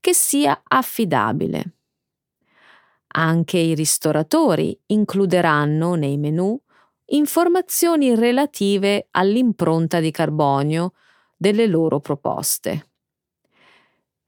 che 0.00 0.14
sia 0.14 0.62
affidabile. 0.66 1.74
Anche 3.16 3.58
i 3.58 3.74
ristoratori 3.74 4.78
includeranno 4.86 5.94
nei 5.94 6.16
menù 6.16 6.58
informazioni 7.06 8.14
relative 8.14 9.08
all'impronta 9.10 10.00
di 10.00 10.10
carbonio 10.10 10.92
delle 11.36 11.66
loro 11.66 12.00
proposte. 12.00 12.93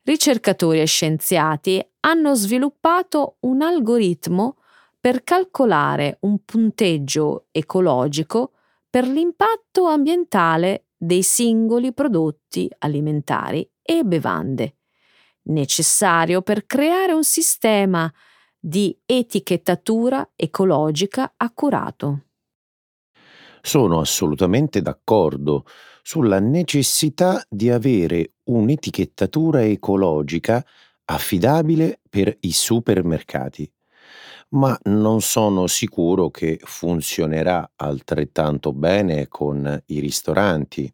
Ricercatori 0.06 0.80
e 0.80 0.86
scienziati 0.86 1.84
hanno 2.02 2.36
sviluppato 2.36 3.38
un 3.40 3.60
algoritmo 3.60 4.58
per 5.00 5.24
calcolare 5.24 6.18
un 6.20 6.44
punteggio 6.44 7.46
ecologico 7.50 8.52
per 8.88 9.08
l'impatto 9.08 9.86
ambientale 9.86 10.90
dei 10.96 11.24
singoli 11.24 11.92
prodotti 11.92 12.70
alimentari 12.78 13.68
e 13.82 14.04
bevande, 14.04 14.76
necessario 15.46 16.40
per 16.40 16.66
creare 16.66 17.12
un 17.12 17.24
sistema 17.24 18.08
di 18.56 18.96
etichettatura 19.04 20.30
ecologica 20.36 21.34
accurato. 21.36 22.26
Sono 23.60 23.98
assolutamente 23.98 24.80
d'accordo 24.80 25.64
sulla 26.06 26.38
necessità 26.38 27.44
di 27.48 27.68
avere 27.68 28.34
un'etichettatura 28.44 29.64
ecologica 29.64 30.64
affidabile 31.06 31.98
per 32.08 32.36
i 32.42 32.52
supermercati 32.52 33.68
ma 34.50 34.78
non 34.84 35.20
sono 35.20 35.66
sicuro 35.66 36.30
che 36.30 36.60
funzionerà 36.62 37.72
altrettanto 37.74 38.72
bene 38.72 39.26
con 39.26 39.82
i 39.86 39.98
ristoranti. 39.98 40.88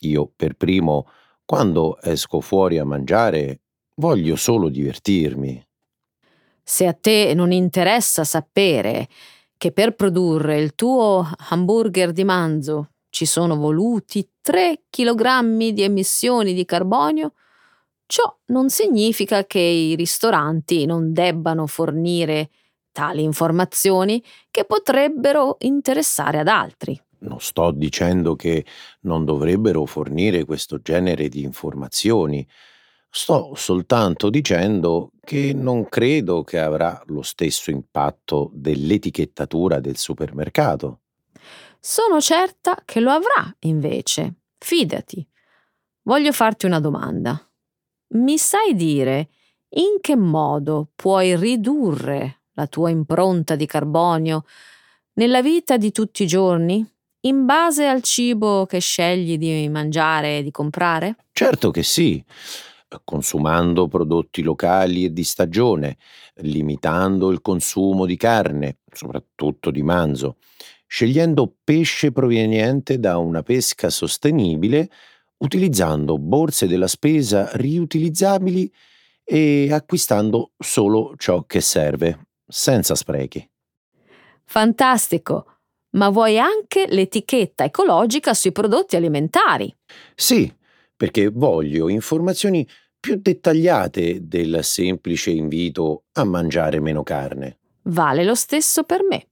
Io 0.00 0.30
per 0.36 0.52
primo, 0.52 1.06
quando 1.46 1.98
esco 2.02 2.42
fuori 2.42 2.76
a 2.76 2.84
mangiare, 2.84 3.60
voglio 3.94 4.36
solo 4.36 4.68
divertirmi. 4.68 5.66
Se 6.62 6.86
a 6.86 6.92
te 6.92 7.32
non 7.32 7.50
interessa 7.50 8.24
sapere 8.24 9.08
che 9.56 9.72
per 9.72 9.94
produrre 9.94 10.60
il 10.60 10.74
tuo 10.74 11.26
hamburger 11.48 12.12
di 12.12 12.24
manzo 12.24 12.90
ci 13.10 13.26
sono 13.26 13.56
voluti 13.56 14.28
3 14.40 14.84
kg 14.90 15.70
di 15.72 15.82
emissioni 15.82 16.54
di 16.54 16.64
carbonio, 16.64 17.34
ciò 18.06 18.38
non 18.46 18.70
significa 18.70 19.44
che 19.44 19.58
i 19.58 19.94
ristoranti 19.94 20.86
non 20.86 21.12
debbano 21.12 21.66
fornire 21.66 22.50
tali 22.92 23.22
informazioni 23.22 24.22
che 24.50 24.64
potrebbero 24.64 25.56
interessare 25.60 26.38
ad 26.38 26.48
altri. 26.48 27.00
Non 27.20 27.40
sto 27.40 27.70
dicendo 27.72 28.36
che 28.36 28.64
non 29.00 29.24
dovrebbero 29.24 29.84
fornire 29.86 30.44
questo 30.44 30.80
genere 30.80 31.28
di 31.28 31.42
informazioni. 31.42 32.46
Sto 33.10 33.54
soltanto 33.54 34.30
dicendo 34.30 35.12
che 35.20 35.52
non 35.54 35.88
credo 35.88 36.42
che 36.44 36.58
avrà 36.58 37.02
lo 37.06 37.22
stesso 37.22 37.70
impatto 37.70 38.50
dell'etichettatura 38.52 39.80
del 39.80 39.96
supermercato. 39.96 41.00
Sono 41.80 42.20
certa 42.20 42.82
che 42.84 43.00
lo 43.00 43.10
avrà, 43.10 43.54
invece. 43.60 44.34
Fidati. 44.58 45.26
Voglio 46.02 46.32
farti 46.32 46.66
una 46.66 46.80
domanda. 46.80 47.40
Mi 48.14 48.38
sai 48.38 48.74
dire 48.74 49.28
in 49.70 50.00
che 50.00 50.16
modo 50.16 50.90
puoi 50.94 51.36
ridurre 51.36 52.42
la 52.52 52.66
tua 52.66 52.90
impronta 52.90 53.54
di 53.54 53.66
carbonio 53.66 54.44
nella 55.14 55.42
vita 55.42 55.76
di 55.76 55.92
tutti 55.92 56.22
i 56.22 56.26
giorni, 56.26 56.84
in 57.22 57.44
base 57.44 57.86
al 57.86 58.02
cibo 58.02 58.66
che 58.66 58.78
scegli 58.78 59.36
di 59.36 59.68
mangiare 59.68 60.38
e 60.38 60.42
di 60.42 60.50
comprare? 60.50 61.16
Certo 61.32 61.70
che 61.70 61.82
sì, 61.82 62.24
consumando 63.04 63.88
prodotti 63.88 64.42
locali 64.42 65.04
e 65.04 65.12
di 65.12 65.24
stagione, 65.24 65.98
limitando 66.36 67.30
il 67.30 67.42
consumo 67.42 68.06
di 68.06 68.16
carne, 68.16 68.78
soprattutto 68.92 69.70
di 69.70 69.82
manzo, 69.82 70.36
scegliendo 70.88 71.54
pesce 71.62 72.10
proveniente 72.10 72.98
da 72.98 73.18
una 73.18 73.42
pesca 73.42 73.90
sostenibile, 73.90 74.90
utilizzando 75.36 76.18
borse 76.18 76.66
della 76.66 76.88
spesa 76.88 77.50
riutilizzabili 77.52 78.72
e 79.22 79.68
acquistando 79.70 80.52
solo 80.58 81.14
ciò 81.16 81.44
che 81.44 81.60
serve 81.60 82.28
senza 82.48 82.94
sprechi. 82.94 83.46
Fantastico! 84.44 85.58
Ma 85.90 86.08
vuoi 86.08 86.38
anche 86.38 86.86
l'etichetta 86.88 87.64
ecologica 87.64 88.34
sui 88.34 88.52
prodotti 88.52 88.96
alimentari? 88.96 89.74
Sì, 90.14 90.52
perché 90.96 91.28
voglio 91.28 91.88
informazioni 91.88 92.66
più 92.98 93.16
dettagliate 93.16 94.26
del 94.26 94.60
semplice 94.62 95.30
invito 95.30 96.04
a 96.12 96.24
mangiare 96.24 96.80
meno 96.80 97.02
carne. 97.02 97.58
Vale 97.82 98.24
lo 98.24 98.34
stesso 98.34 98.82
per 98.84 99.02
me. 99.02 99.28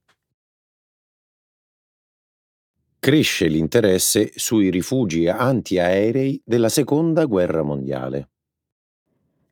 Cresce 3.07 3.47
l'interesse 3.47 4.33
sui 4.35 4.69
rifugi 4.69 5.29
antiaerei 5.29 6.41
della 6.43 6.67
seconda 6.67 7.23
guerra 7.23 7.63
mondiale. 7.63 8.31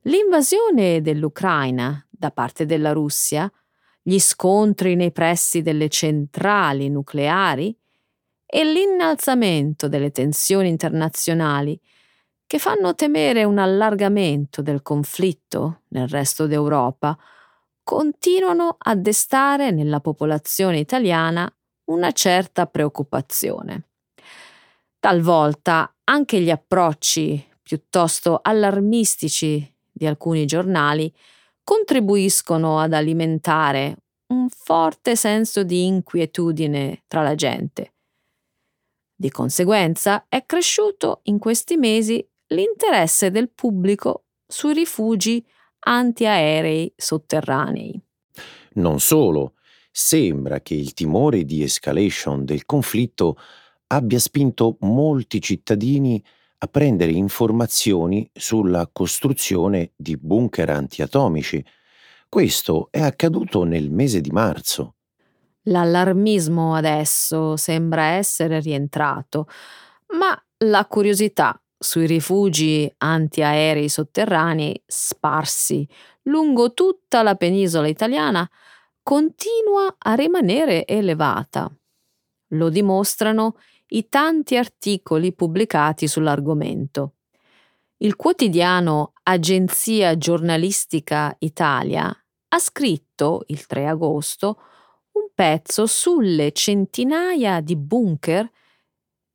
L'invasione 0.01 0.99
dell'Ucraina 0.99 2.05
da 2.09 2.31
parte 2.31 2.65
della 2.65 2.91
Russia, 2.91 3.49
gli 4.01 4.19
scontri 4.19 4.95
nei 4.95 5.13
pressi 5.13 5.61
delle 5.61 5.87
centrali 5.87 6.89
nucleari 6.89 7.73
e 8.45 8.65
l'innalzamento 8.65 9.87
delle 9.87 10.11
tensioni 10.11 10.67
internazionali 10.67 11.79
che 12.45 12.59
fanno 12.59 12.93
temere 12.93 13.45
un 13.45 13.57
allargamento 13.57 14.61
del 14.61 14.81
conflitto 14.81 15.83
nel 15.91 16.09
resto 16.09 16.45
d'Europa, 16.45 17.17
continuano 17.83 18.75
a 18.77 18.95
destare 18.95 19.71
nella 19.71 20.01
popolazione 20.01 20.79
italiana 20.79 21.49
una 21.85 22.11
certa 22.11 22.65
preoccupazione. 22.67 23.89
Talvolta 24.99 25.95
anche 26.05 26.39
gli 26.41 26.49
approcci 26.49 27.43
piuttosto 27.61 28.39
allarmistici 28.41 29.73
di 29.91 30.05
alcuni 30.05 30.45
giornali 30.45 31.13
contribuiscono 31.63 32.79
ad 32.79 32.93
alimentare 32.93 33.97
un 34.27 34.49
forte 34.49 35.15
senso 35.15 35.63
di 35.63 35.85
inquietudine 35.85 37.03
tra 37.07 37.21
la 37.21 37.35
gente. 37.35 37.93
Di 39.15 39.29
conseguenza 39.29 40.25
è 40.27 40.45
cresciuto 40.45 41.21
in 41.23 41.39
questi 41.39 41.77
mesi 41.77 42.27
l'interesse 42.47 43.31
del 43.31 43.49
pubblico 43.49 44.25
sui 44.45 44.73
rifugi 44.73 45.43
antiaerei 45.79 46.93
sotterranei. 46.95 47.99
Non 48.73 48.99
solo, 48.99 49.53
sembra 49.97 50.59
che 50.59 50.73
il 50.73 50.93
timore 50.93 51.45
di 51.45 51.63
escalation 51.63 52.43
del 52.43 52.65
conflitto 52.65 53.37
abbia 53.87 54.19
spinto 54.19 54.75
molti 54.81 55.39
cittadini 55.39 56.21
a 56.57 56.67
prendere 56.67 57.13
informazioni 57.13 58.29
sulla 58.33 58.89
costruzione 58.91 59.93
di 59.95 60.17
bunker 60.17 60.69
antiatomici. 60.69 61.63
Questo 62.27 62.89
è 62.91 62.99
accaduto 62.99 63.63
nel 63.63 63.89
mese 63.89 64.19
di 64.19 64.31
marzo. 64.31 64.95
L'allarmismo 65.61 66.75
adesso 66.75 67.55
sembra 67.55 68.03
essere 68.17 68.59
rientrato, 68.59 69.47
ma 70.17 70.37
la 70.65 70.85
curiosità 70.87 71.57
sui 71.77 72.05
rifugi 72.05 72.93
antiaerei 72.97 73.87
sotterranei 73.87 74.83
sparsi 74.85 75.87
lungo 76.23 76.73
tutta 76.73 77.23
la 77.23 77.35
penisola 77.35 77.87
italiana 77.87 78.49
continua 79.05 79.97
a 79.99 80.15
rimanere 80.15 80.83
elevata. 80.87 81.71
Lo 82.53 82.69
dimostrano 82.69 83.57
i 83.89 84.09
tanti 84.09 84.57
articoli 84.57 85.31
pubblicati 85.31 86.07
sull'argomento. 86.07 87.17
Il 87.97 88.15
quotidiano 88.15 89.13
Agenzia 89.21 90.17
Giornalistica 90.17 91.35
Italia 91.37 92.07
ha 92.07 92.57
scritto 92.59 93.43
il 93.49 93.67
3 93.67 93.85
agosto 93.85 94.57
un 95.11 95.29
pezzo 95.35 95.85
sulle 95.85 96.51
centinaia 96.51 97.61
di 97.61 97.75
bunker 97.75 98.49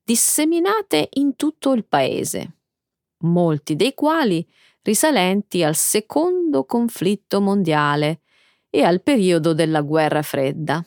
disseminate 0.02 1.10
in 1.12 1.36
tutto 1.36 1.74
il 1.74 1.84
paese, 1.84 2.56
molti 3.18 3.76
dei 3.76 3.94
quali 3.94 4.44
risalenti 4.82 5.62
al 5.62 5.76
secondo 5.76 6.64
conflitto 6.64 7.40
mondiale 7.40 8.22
e 8.70 8.82
al 8.82 9.02
periodo 9.02 9.52
della 9.52 9.82
guerra 9.82 10.22
fredda. 10.22 10.84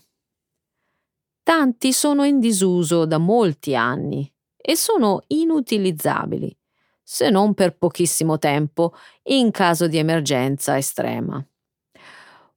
Tanti 1.43 1.91
sono 1.91 2.23
in 2.23 2.39
disuso 2.39 3.05
da 3.05 3.17
molti 3.17 3.75
anni 3.75 4.31
e 4.55 4.77
sono 4.77 5.23
inutilizzabili, 5.27 6.57
se 7.03 7.29
non 7.29 7.53
per 7.53 7.75
pochissimo 7.75 8.39
tempo, 8.39 8.93
in 9.23 9.51
caso 9.51 9.87
di 9.87 9.97
emergenza 9.97 10.77
estrema. 10.77 11.45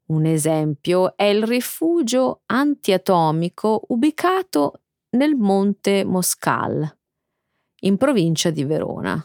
Un 0.06 0.24
esempio 0.24 1.16
è 1.16 1.24
il 1.24 1.42
rifugio 1.42 2.42
antiatomico 2.46 3.82
ubicato 3.88 4.82
nel 5.10 5.34
monte 5.34 6.04
Moscal, 6.04 6.96
in 7.80 7.96
provincia 7.96 8.50
di 8.50 8.62
Verona, 8.62 9.20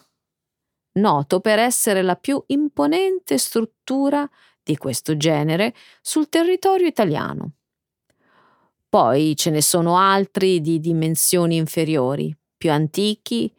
noto 0.93 1.39
per 1.39 1.59
essere 1.59 2.01
la 2.01 2.15
più 2.15 2.43
imponente 2.47 3.37
struttura 3.37 4.27
di 4.63 4.77
questo 4.77 5.17
genere 5.17 5.73
sul 6.01 6.29
territorio 6.29 6.87
italiano. 6.87 7.53
Poi 8.87 9.35
ce 9.35 9.49
ne 9.49 9.61
sono 9.61 9.97
altri 9.97 10.59
di 10.59 10.79
dimensioni 10.79 11.55
inferiori, 11.55 12.35
più 12.57 12.71
antichi 12.71 13.51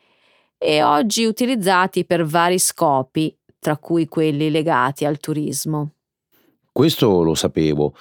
e 0.59 0.83
oggi 0.83 1.25
utilizzati 1.25 2.05
per 2.05 2.25
vari 2.25 2.59
scopi, 2.59 3.35
tra 3.59 3.77
cui 3.79 4.07
quelli 4.09 4.51
legati 4.51 5.05
al 5.05 5.19
turismo. 5.19 5.95
Questo 6.71 7.23
lo 7.23 7.35
sapevo. 7.35 7.95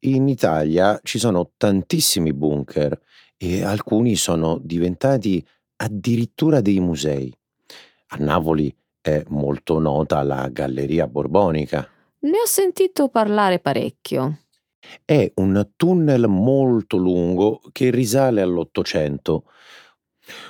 In 0.00 0.28
Italia 0.28 0.98
ci 1.02 1.18
sono 1.18 1.52
tantissimi 1.56 2.32
bunker 2.32 3.00
e 3.36 3.62
alcuni 3.62 4.16
sono 4.16 4.58
diventati 4.62 5.44
addirittura 5.76 6.60
dei 6.60 6.80
musei. 6.80 7.34
A 8.08 8.16
Napoli 8.16 8.74
è 9.00 9.22
molto 9.28 9.78
nota 9.78 10.22
la 10.22 10.48
Galleria 10.48 11.06
Borbonica. 11.06 11.88
Ne 12.24 12.38
ho 12.42 12.46
sentito 12.46 13.08
parlare 13.08 13.58
parecchio. 13.58 14.38
È 15.04 15.30
un 15.36 15.72
tunnel 15.76 16.26
molto 16.26 16.96
lungo 16.96 17.60
che 17.72 17.90
risale 17.90 18.40
all'Ottocento. 18.40 19.44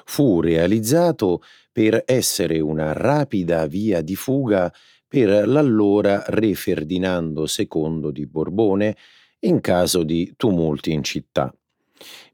Fu 0.05 0.41
realizzato 0.41 1.43
per 1.73 2.03
essere 2.07 2.61
una 2.61 2.93
rapida 2.93 3.67
via 3.67 4.03
di 4.03 4.15
fuga 4.15 4.73
per 5.07 5.49
l'allora 5.49 6.25
re 6.29 6.55
Ferdinando 6.55 7.47
II 7.47 8.13
di 8.13 8.27
Borbone 8.27 8.97
in 9.41 9.61
caso 9.61 10.05
di 10.05 10.35
tumulti 10.37 10.93
in 10.93 11.03
città 11.03 11.53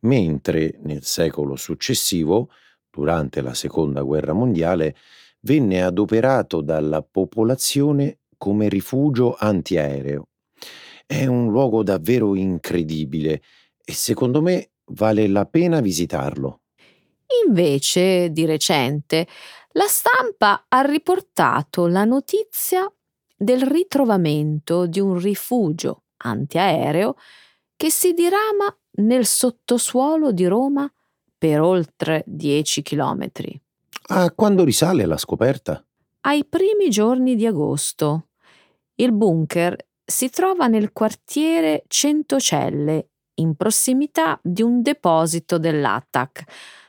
mentre 0.01 0.79
nel 0.83 1.03
secolo 1.03 1.57
successivo, 1.57 2.51
durante 2.91 3.41
la 3.41 3.55
Seconda 3.55 4.03
Guerra 4.03 4.33
Mondiale, 4.33 4.97
venne 5.41 5.83
adoperato 5.83 6.61
dalla 6.61 7.03
popolazione 7.03 8.20
come 8.41 8.71
rifugio 8.71 9.37
antiaereo. 9.39 10.29
È 11.07 11.27
un 11.27 11.51
luogo 11.51 11.83
davvero 11.83 12.35
incredibile 12.35 13.43
e 13.85 13.93
secondo 13.93 14.41
me 14.41 14.71
vale 14.93 15.29
la 15.29 15.45
pena 15.45 15.81
visitarlo. 15.81 16.63
Invece, 17.47 18.31
di 18.31 18.47
recente, 18.47 19.27
la 19.73 19.85
stampa 19.87 20.65
ha 20.69 20.81
riportato 20.81 21.87
la 21.87 22.05
notizia 22.05 22.91
del 23.37 23.61
ritrovamento 23.61 24.87
di 24.87 25.01
un 25.01 25.19
rifugio 25.19 26.05
antiaereo 26.17 27.17
che 27.77 27.91
si 27.91 28.15
dirama 28.15 28.75
nel 29.03 29.27
sottosuolo 29.27 30.33
di 30.33 30.47
Roma 30.47 30.91
per 31.37 31.61
oltre 31.61 32.25
10 32.27 32.81
chilometri. 32.81 33.61
A 34.13 34.33
quando 34.33 34.65
risale 34.65 35.05
la 35.05 35.19
scoperta? 35.19 35.85
Ai 36.23 36.45
primi 36.47 36.89
giorni 36.89 37.37
di 37.37 37.47
agosto. 37.47 38.30
Il 39.01 39.13
bunker 39.13 39.75
si 40.05 40.29
trova 40.29 40.67
nel 40.67 40.93
quartiere 40.93 41.85
Centocelle, 41.89 43.13
in 43.37 43.55
prossimità 43.55 44.39
di 44.43 44.61
un 44.61 44.83
deposito 44.83 45.57
dell'ATAC, 45.57 46.43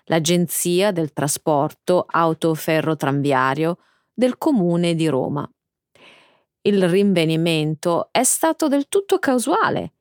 l'Agenzia 0.06 0.92
del 0.92 1.14
Trasporto 1.14 2.06
Autoferrotranviario 2.06 3.78
del 4.14 4.38
Comune 4.38 4.94
di 4.94 5.08
Roma. 5.08 5.50
Il 6.64 6.90
rinvenimento 6.90 8.10
è 8.12 8.24
stato 8.24 8.68
del 8.68 8.90
tutto 8.90 9.18
casuale 9.18 9.94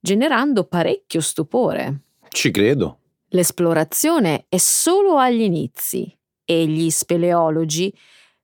generando 0.00 0.64
parecchio 0.64 1.20
stupore. 1.20 2.04
Ci 2.30 2.50
credo. 2.50 3.00
L'esplorazione 3.32 4.46
è 4.48 4.56
solo 4.56 5.18
agli 5.18 5.42
inizi 5.42 6.10
e 6.42 6.66
gli 6.66 6.88
speleologi 6.88 7.94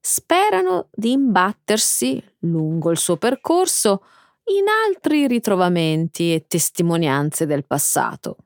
sperano 0.06 0.88
di 0.92 1.10
imbattersi 1.10 2.22
lungo 2.50 2.90
il 2.90 2.98
suo 2.98 3.16
percorso 3.16 4.02
in 4.46 4.64
altri 4.68 5.26
ritrovamenti 5.26 6.32
e 6.32 6.46
testimonianze 6.46 7.46
del 7.46 7.64
passato. 7.64 8.36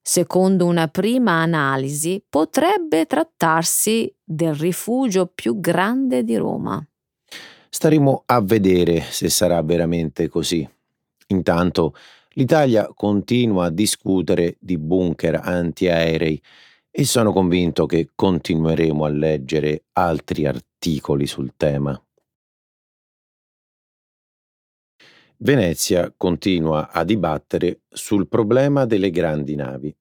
Secondo 0.00 0.66
una 0.66 0.86
prima 0.86 1.42
analisi, 1.42 2.24
potrebbe 2.28 3.06
trattarsi 3.06 4.14
del 4.22 4.54
rifugio 4.54 5.26
più 5.26 5.58
grande 5.58 6.22
di 6.22 6.36
Roma. 6.36 6.86
Staremo 7.68 8.22
a 8.26 8.40
vedere 8.40 9.00
se 9.00 9.28
sarà 9.28 9.60
veramente 9.62 10.28
così. 10.28 10.66
Intanto 11.28 11.94
l'Italia 12.34 12.88
continua 12.94 13.66
a 13.66 13.70
discutere 13.70 14.56
di 14.60 14.78
bunker 14.78 15.40
antiaerei 15.42 16.40
e 16.90 17.04
sono 17.04 17.32
convinto 17.32 17.84
che 17.86 18.10
continueremo 18.14 19.04
a 19.04 19.08
leggere 19.08 19.86
altri 19.94 20.46
articoli 20.46 21.26
sul 21.26 21.54
tema. 21.56 22.00
Venezia 25.38 26.14
continua 26.16 26.90
a 26.90 27.04
dibattere 27.04 27.82
sul 27.90 28.26
problema 28.26 28.86
delle 28.86 29.10
grandi 29.10 29.54
navi. 29.54 29.94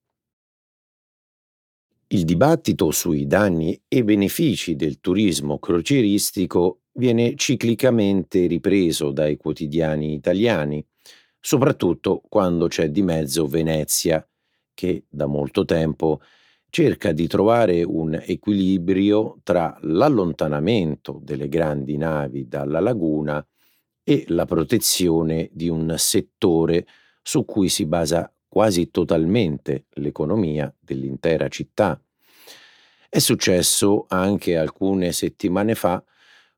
Il 2.08 2.24
dibattito 2.24 2.92
sui 2.92 3.28
danni 3.28 3.78
e 3.90 4.06
benefici 4.06 4.78
del 4.78 5.02
turismo 5.02 5.60
crocieristico 5.60 6.84
viene 6.94 7.36
ciclicamente 7.36 8.48
ripreso 8.48 9.12
dai 9.12 9.36
quotidiani 9.36 10.14
italiani, 10.14 10.86
soprattutto 11.38 12.22
quando 12.30 12.68
c'è 12.68 12.90
di 12.90 13.02
mezzo 13.02 13.46
Venezia, 13.46 14.26
che 14.74 15.04
da 15.10 15.26
molto 15.26 15.66
tempo 15.66 16.22
cerca 16.70 17.12
di 17.12 17.28
trovare 17.28 17.84
un 17.84 18.18
equilibrio 18.26 19.40
tra 19.44 19.78
l'allontanamento 19.82 21.20
delle 21.22 21.50
grandi 21.50 21.98
navi 21.98 22.48
dalla 22.48 22.80
laguna 22.80 23.46
e 24.08 24.24
la 24.28 24.46
protezione 24.46 25.50
di 25.52 25.68
un 25.68 25.96
settore 25.98 26.86
su 27.24 27.44
cui 27.44 27.70
si 27.70 27.88
basa 27.88 28.32
quasi 28.48 28.92
totalmente 28.92 29.88
l'economia 29.96 30.74
dell'intera 30.80 31.48
città. 31.48 32.00
È 33.10 33.18
successo 33.18 34.06
anche 34.08 34.58
alcune 34.58 35.12
settimane 35.12 35.74
fa 35.74 36.04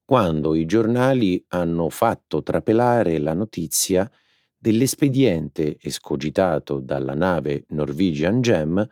quando 0.03 0.55
i 0.55 0.65
giornali 0.65 1.43
hanno 1.49 1.89
fatto 1.89 2.43
trapelare 2.43 3.17
la 3.17 3.33
notizia 3.33 4.09
dell'espediente 4.57 5.77
escogitato 5.81 6.79
dalla 6.79 7.13
nave 7.13 7.63
Norwegian 7.69 8.41
Gem 8.41 8.87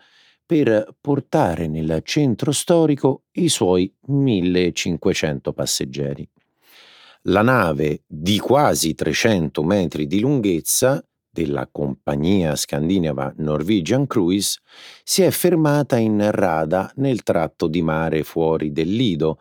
per 0.45 0.95
portare 1.01 1.67
nel 1.67 2.01
centro 2.03 2.51
storico 2.51 3.23
i 3.33 3.49
suoi 3.49 3.93
1500 4.07 5.51
passeggeri. 5.51 6.29
La 7.27 7.41
nave 7.41 8.03
di 8.05 8.37
quasi 8.37 8.93
300 8.93 9.63
metri 9.63 10.05
di 10.05 10.19
lunghezza 10.19 11.03
della 11.27 11.67
compagnia 11.71 12.55
scandinava 12.55 13.33
Norwegian 13.37 14.05
Cruise 14.05 14.59
si 15.03 15.23
è 15.23 15.31
fermata 15.31 15.97
in 15.97 16.29
rada 16.29 16.91
nel 16.97 17.23
tratto 17.23 17.65
di 17.65 17.81
mare 17.81 18.21
fuori 18.21 18.71
del 18.71 18.93
Lido, 18.93 19.39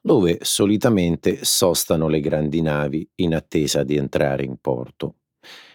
dove 0.00 0.38
solitamente 0.40 1.44
sostano 1.44 2.08
le 2.08 2.18
grandi 2.18 2.62
navi 2.62 3.08
in 3.16 3.36
attesa 3.36 3.84
di 3.84 3.94
entrare 3.94 4.42
in 4.42 4.56
porto. 4.60 5.14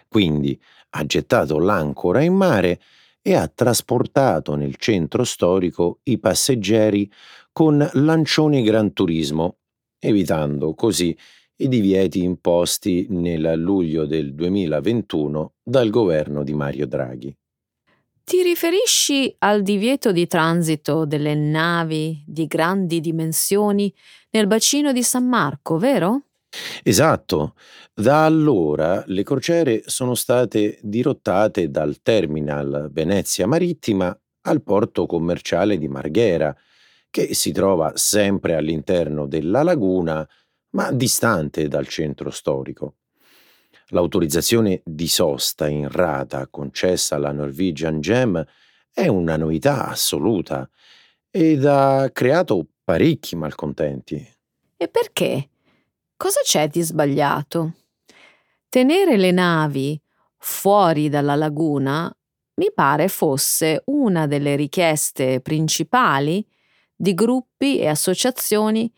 Quindi 0.09 0.59
ha 0.89 1.05
gettato 1.05 1.57
l'ancora 1.57 2.21
in 2.21 2.33
mare 2.33 2.81
e 3.21 3.33
ha 3.33 3.47
trasportato 3.47 4.55
nel 4.55 4.75
centro 4.75 5.23
storico 5.23 5.99
i 6.03 6.19
passeggeri 6.19 7.09
con 7.53 7.89
lancioni 7.93 8.61
Gran 8.61 8.91
Turismo, 8.91 9.59
evitando 9.99 10.73
così 10.73 11.17
i 11.57 11.67
divieti 11.67 12.23
imposti 12.23 13.07
nel 13.09 13.53
luglio 13.55 14.05
del 14.05 14.33
2021 14.33 15.53
dal 15.63 15.89
governo 15.89 16.43
di 16.43 16.53
Mario 16.53 16.85
Draghi. 16.85 17.35
Ti 18.23 18.41
riferisci 18.41 19.33
al 19.39 19.61
divieto 19.61 20.11
di 20.11 20.25
transito 20.25 21.05
delle 21.05 21.35
navi 21.35 22.23
di 22.25 22.47
grandi 22.47 22.99
dimensioni 22.99 23.93
nel 24.31 24.47
bacino 24.47 24.91
di 24.91 25.03
San 25.03 25.27
Marco, 25.27 25.77
vero? 25.77 26.23
Esatto. 26.83 27.53
Da 27.93 28.25
allora 28.25 29.03
le 29.07 29.23
crociere 29.23 29.83
sono 29.85 30.15
state 30.15 30.79
dirottate 30.81 31.69
dal 31.69 32.01
terminal 32.01 32.89
Venezia 32.91 33.47
Marittima 33.47 34.17
al 34.41 34.61
porto 34.63 35.05
commerciale 35.05 35.77
di 35.77 35.87
Marghera, 35.87 36.55
che 37.09 37.33
si 37.33 37.51
trova 37.51 37.93
sempre 37.95 38.55
all'interno 38.55 39.27
della 39.27 39.63
laguna 39.63 40.27
ma 40.75 40.91
distante 40.91 41.67
dal 41.67 41.87
centro 41.87 42.29
storico. 42.29 42.95
L'autorizzazione 43.89 44.81
di 44.83 45.07
sosta 45.07 45.67
in 45.67 45.89
rata 45.89 46.47
concessa 46.47 47.15
alla 47.15 47.31
Norwegian 47.31 48.01
Gem 48.01 48.45
è 48.91 49.07
una 49.07 49.37
novità 49.37 49.87
assoluta 49.87 50.69
ed 51.31 51.65
ha 51.65 52.09
creato 52.11 52.67
parecchi 52.83 53.35
malcontenti. 53.35 54.33
E 54.77 54.87
perché? 54.89 55.49
Cosa 56.17 56.41
c'è 56.43 56.67
di 56.67 56.81
sbagliato? 56.81 57.73
Tenere 58.67 59.15
le 59.17 59.31
navi 59.31 59.99
fuori 60.37 61.07
dalla 61.07 61.35
laguna 61.35 62.13
mi 62.55 62.71
pare 62.73 63.07
fosse 63.07 63.81
una 63.85 64.27
delle 64.27 64.55
richieste 64.55 65.39
principali 65.41 66.45
di 66.95 67.13
gruppi 67.13 67.79
e 67.79 67.87
associazioni 67.87 68.91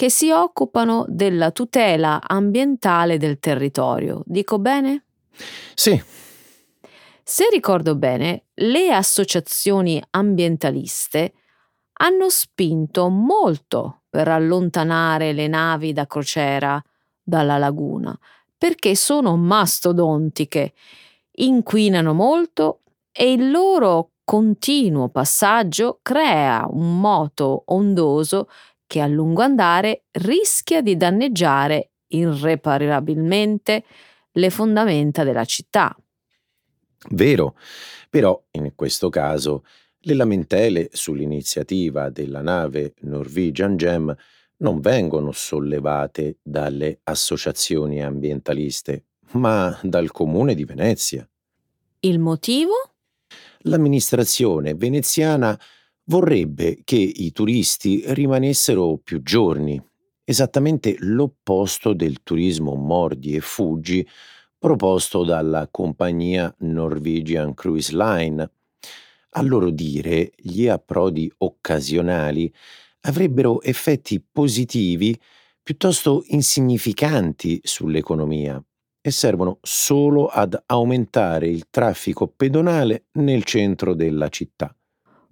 che 0.00 0.08
si 0.08 0.30
occupano 0.30 1.04
della 1.08 1.50
tutela 1.50 2.22
ambientale 2.26 3.18
del 3.18 3.38
territorio. 3.38 4.22
Dico 4.24 4.58
bene? 4.58 5.04
Sì. 5.74 6.02
Se 7.22 7.46
ricordo 7.52 7.96
bene, 7.96 8.44
le 8.54 8.94
associazioni 8.94 10.02
ambientaliste 10.08 11.34
hanno 11.98 12.30
spinto 12.30 13.10
molto 13.10 14.04
per 14.08 14.28
allontanare 14.28 15.34
le 15.34 15.48
navi 15.48 15.92
da 15.92 16.06
crociera 16.06 16.82
dalla 17.22 17.58
laguna, 17.58 18.18
perché 18.56 18.96
sono 18.96 19.36
mastodontiche, 19.36 20.72
inquinano 21.30 22.14
molto 22.14 22.80
e 23.12 23.32
il 23.32 23.50
loro 23.50 24.12
continuo 24.24 25.10
passaggio 25.10 25.98
crea 26.00 26.64
un 26.70 27.00
moto 27.00 27.64
ondoso 27.66 28.48
che 28.90 29.00
a 29.00 29.06
lungo 29.06 29.42
andare 29.42 30.06
rischia 30.10 30.82
di 30.82 30.96
danneggiare 30.96 31.92
irreparabilmente 32.08 33.84
le 34.32 34.50
fondamenta 34.50 35.22
della 35.22 35.44
città. 35.44 35.96
Vero, 37.10 37.54
però 38.08 38.42
in 38.50 38.72
questo 38.74 39.08
caso 39.08 39.62
le 39.96 40.14
lamentele 40.14 40.88
sull'iniziativa 40.90 42.10
della 42.10 42.42
nave 42.42 42.94
Norwegian 43.02 43.76
Gem 43.76 44.12
non 44.56 44.80
vengono 44.80 45.30
sollevate 45.30 46.38
dalle 46.42 46.98
associazioni 47.04 48.02
ambientaliste, 48.02 49.04
ma 49.34 49.78
dal 49.84 50.10
comune 50.10 50.56
di 50.56 50.64
Venezia. 50.64 51.24
Il 52.00 52.18
motivo? 52.18 52.72
L'amministrazione 53.60 54.74
veneziana 54.74 55.56
vorrebbe 56.04 56.80
che 56.84 56.96
i 56.96 57.32
turisti 57.32 58.02
rimanessero 58.08 58.98
più 59.02 59.22
giorni, 59.22 59.80
esattamente 60.24 60.96
l'opposto 60.98 61.92
del 61.92 62.22
turismo 62.22 62.74
mordi 62.74 63.34
e 63.34 63.40
fuggi 63.40 64.06
proposto 64.58 65.24
dalla 65.24 65.68
compagnia 65.70 66.54
Norwegian 66.58 67.54
Cruise 67.54 67.96
Line. 67.96 68.50
A 69.30 69.42
loro 69.42 69.70
dire, 69.70 70.32
gli 70.36 70.66
approdi 70.68 71.32
occasionali 71.38 72.52
avrebbero 73.02 73.62
effetti 73.62 74.20
positivi 74.20 75.18
piuttosto 75.62 76.24
insignificanti 76.26 77.60
sull'economia 77.62 78.62
e 79.00 79.10
servono 79.10 79.58
solo 79.62 80.26
ad 80.26 80.60
aumentare 80.66 81.48
il 81.48 81.68
traffico 81.70 82.28
pedonale 82.28 83.06
nel 83.12 83.44
centro 83.44 83.94
della 83.94 84.28
città. 84.28 84.74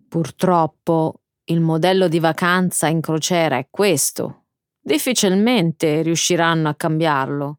Purtroppo 0.08 1.20
il 1.44 1.60
modello 1.60 2.08
di 2.08 2.18
vacanza 2.18 2.88
in 2.88 3.00
crociera 3.00 3.58
è 3.58 3.66
questo. 3.70 4.44
Difficilmente 4.80 6.00
riusciranno 6.00 6.70
a 6.70 6.74
cambiarlo. 6.74 7.58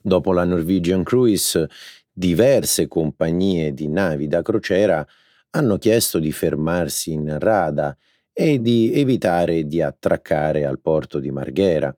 Dopo 0.00 0.32
la 0.32 0.44
Norwegian 0.44 1.02
Cruise, 1.02 1.68
diverse 2.12 2.86
compagnie 2.86 3.74
di 3.74 3.88
navi 3.88 4.28
da 4.28 4.40
crociera 4.40 5.04
hanno 5.50 5.76
chiesto 5.78 6.20
di 6.20 6.30
fermarsi 6.30 7.12
in 7.12 7.38
rada 7.40 7.96
e 8.32 8.60
di 8.60 8.92
evitare 8.92 9.66
di 9.66 9.82
attraccare 9.82 10.64
al 10.64 10.80
porto 10.80 11.18
di 11.18 11.30
Marghera. 11.30 11.96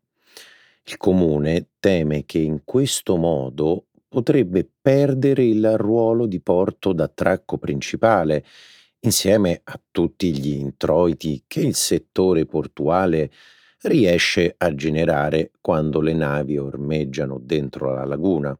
Il 0.84 0.96
comune 0.96 1.68
teme 1.78 2.24
che 2.24 2.38
in 2.38 2.60
questo 2.64 3.16
modo 3.16 3.86
potrebbe 4.08 4.66
perdere 4.80 5.44
il 5.44 5.76
ruolo 5.76 6.26
di 6.26 6.40
porto 6.40 6.92
d'attracco 6.92 7.58
principale 7.58 8.44
insieme 9.00 9.60
a 9.64 9.80
tutti 9.90 10.36
gli 10.36 10.54
introiti 10.54 11.44
che 11.46 11.60
il 11.60 11.74
settore 11.74 12.46
portuale 12.46 13.30
riesce 13.82 14.54
a 14.56 14.74
generare 14.74 15.52
quando 15.60 16.00
le 16.00 16.12
navi 16.12 16.58
ormeggiano 16.58 17.38
dentro 17.38 17.94
la 17.94 18.04
laguna. 18.04 18.58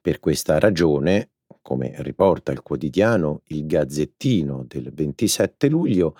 Per 0.00 0.18
questa 0.20 0.58
ragione, 0.58 1.30
come 1.60 1.94
riporta 1.98 2.52
il 2.52 2.62
quotidiano 2.62 3.42
Il 3.46 3.66
Gazzettino 3.66 4.64
del 4.66 4.92
27 4.92 5.68
luglio, 5.68 6.16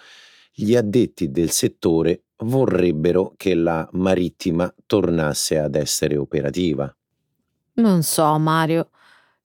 gli 0.53 0.77
addetti 0.77 1.31
del 1.31 1.51
settore 1.51 2.25
vorrebbero 2.39 3.33
che 3.37 3.55
la 3.55 3.89
marittima 3.93 4.73
tornasse 4.87 5.59
ad 5.59 5.75
essere 5.75 6.17
operativa. 6.17 6.95
Non 7.75 8.03
so, 8.03 8.39
Mario. 8.39 8.91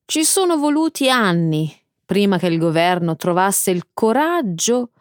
Ci 0.05 0.23
sono 0.23 0.57
voluti 0.57 1.09
anni 1.09 1.73
prima 2.07 2.37
che 2.37 2.47
il 2.47 2.57
governo 2.57 3.17
trovasse 3.17 3.69
il 3.69 3.89
coraggio 3.93 4.91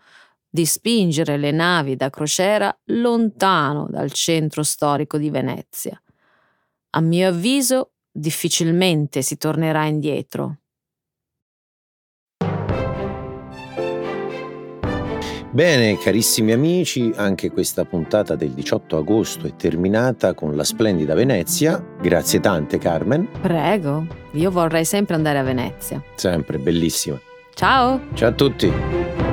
di 0.51 0.67
spingere 0.67 1.37
le 1.37 1.53
navi 1.53 1.95
da 1.95 2.11
crociera 2.11 2.77
lontano 2.87 3.87
dal 3.89 4.11
centro 4.11 4.65
storico 4.65 5.17
di 5.17 5.31
Venezia. 5.31 6.03
A 6.91 7.01
mio 7.01 7.29
avviso, 7.29 7.93
difficilmente 8.11 9.23
si 9.23 9.37
tornerà 9.37 9.85
indietro. 9.85 10.63
Bene, 15.57 15.97
carissimi 15.97 16.53
amici, 16.53 17.11
anche 17.17 17.51
questa 17.51 17.87
puntata 17.87 18.37
del 18.37 18.51
18 18.51 18.99
agosto 18.99 19.47
è 19.47 19.57
terminata 19.57 20.35
con 20.35 20.55
la 20.55 20.65
splendida 20.65 21.15
Venezia. 21.15 21.83
Grazie 21.99 22.41
tante, 22.41 22.77
Carmen. 22.77 23.27
Prego, 23.41 24.07
io 24.33 24.51
vorrei 24.51 24.85
sempre 24.85 25.15
andare 25.15 25.39
a 25.39 25.43
Venezia. 25.43 26.05
Sempre, 26.15 26.59
bellissima. 26.59 27.19
Ciao! 27.55 28.03
Ciao 28.13 28.29
a 28.29 28.33
tutti! 28.33 29.26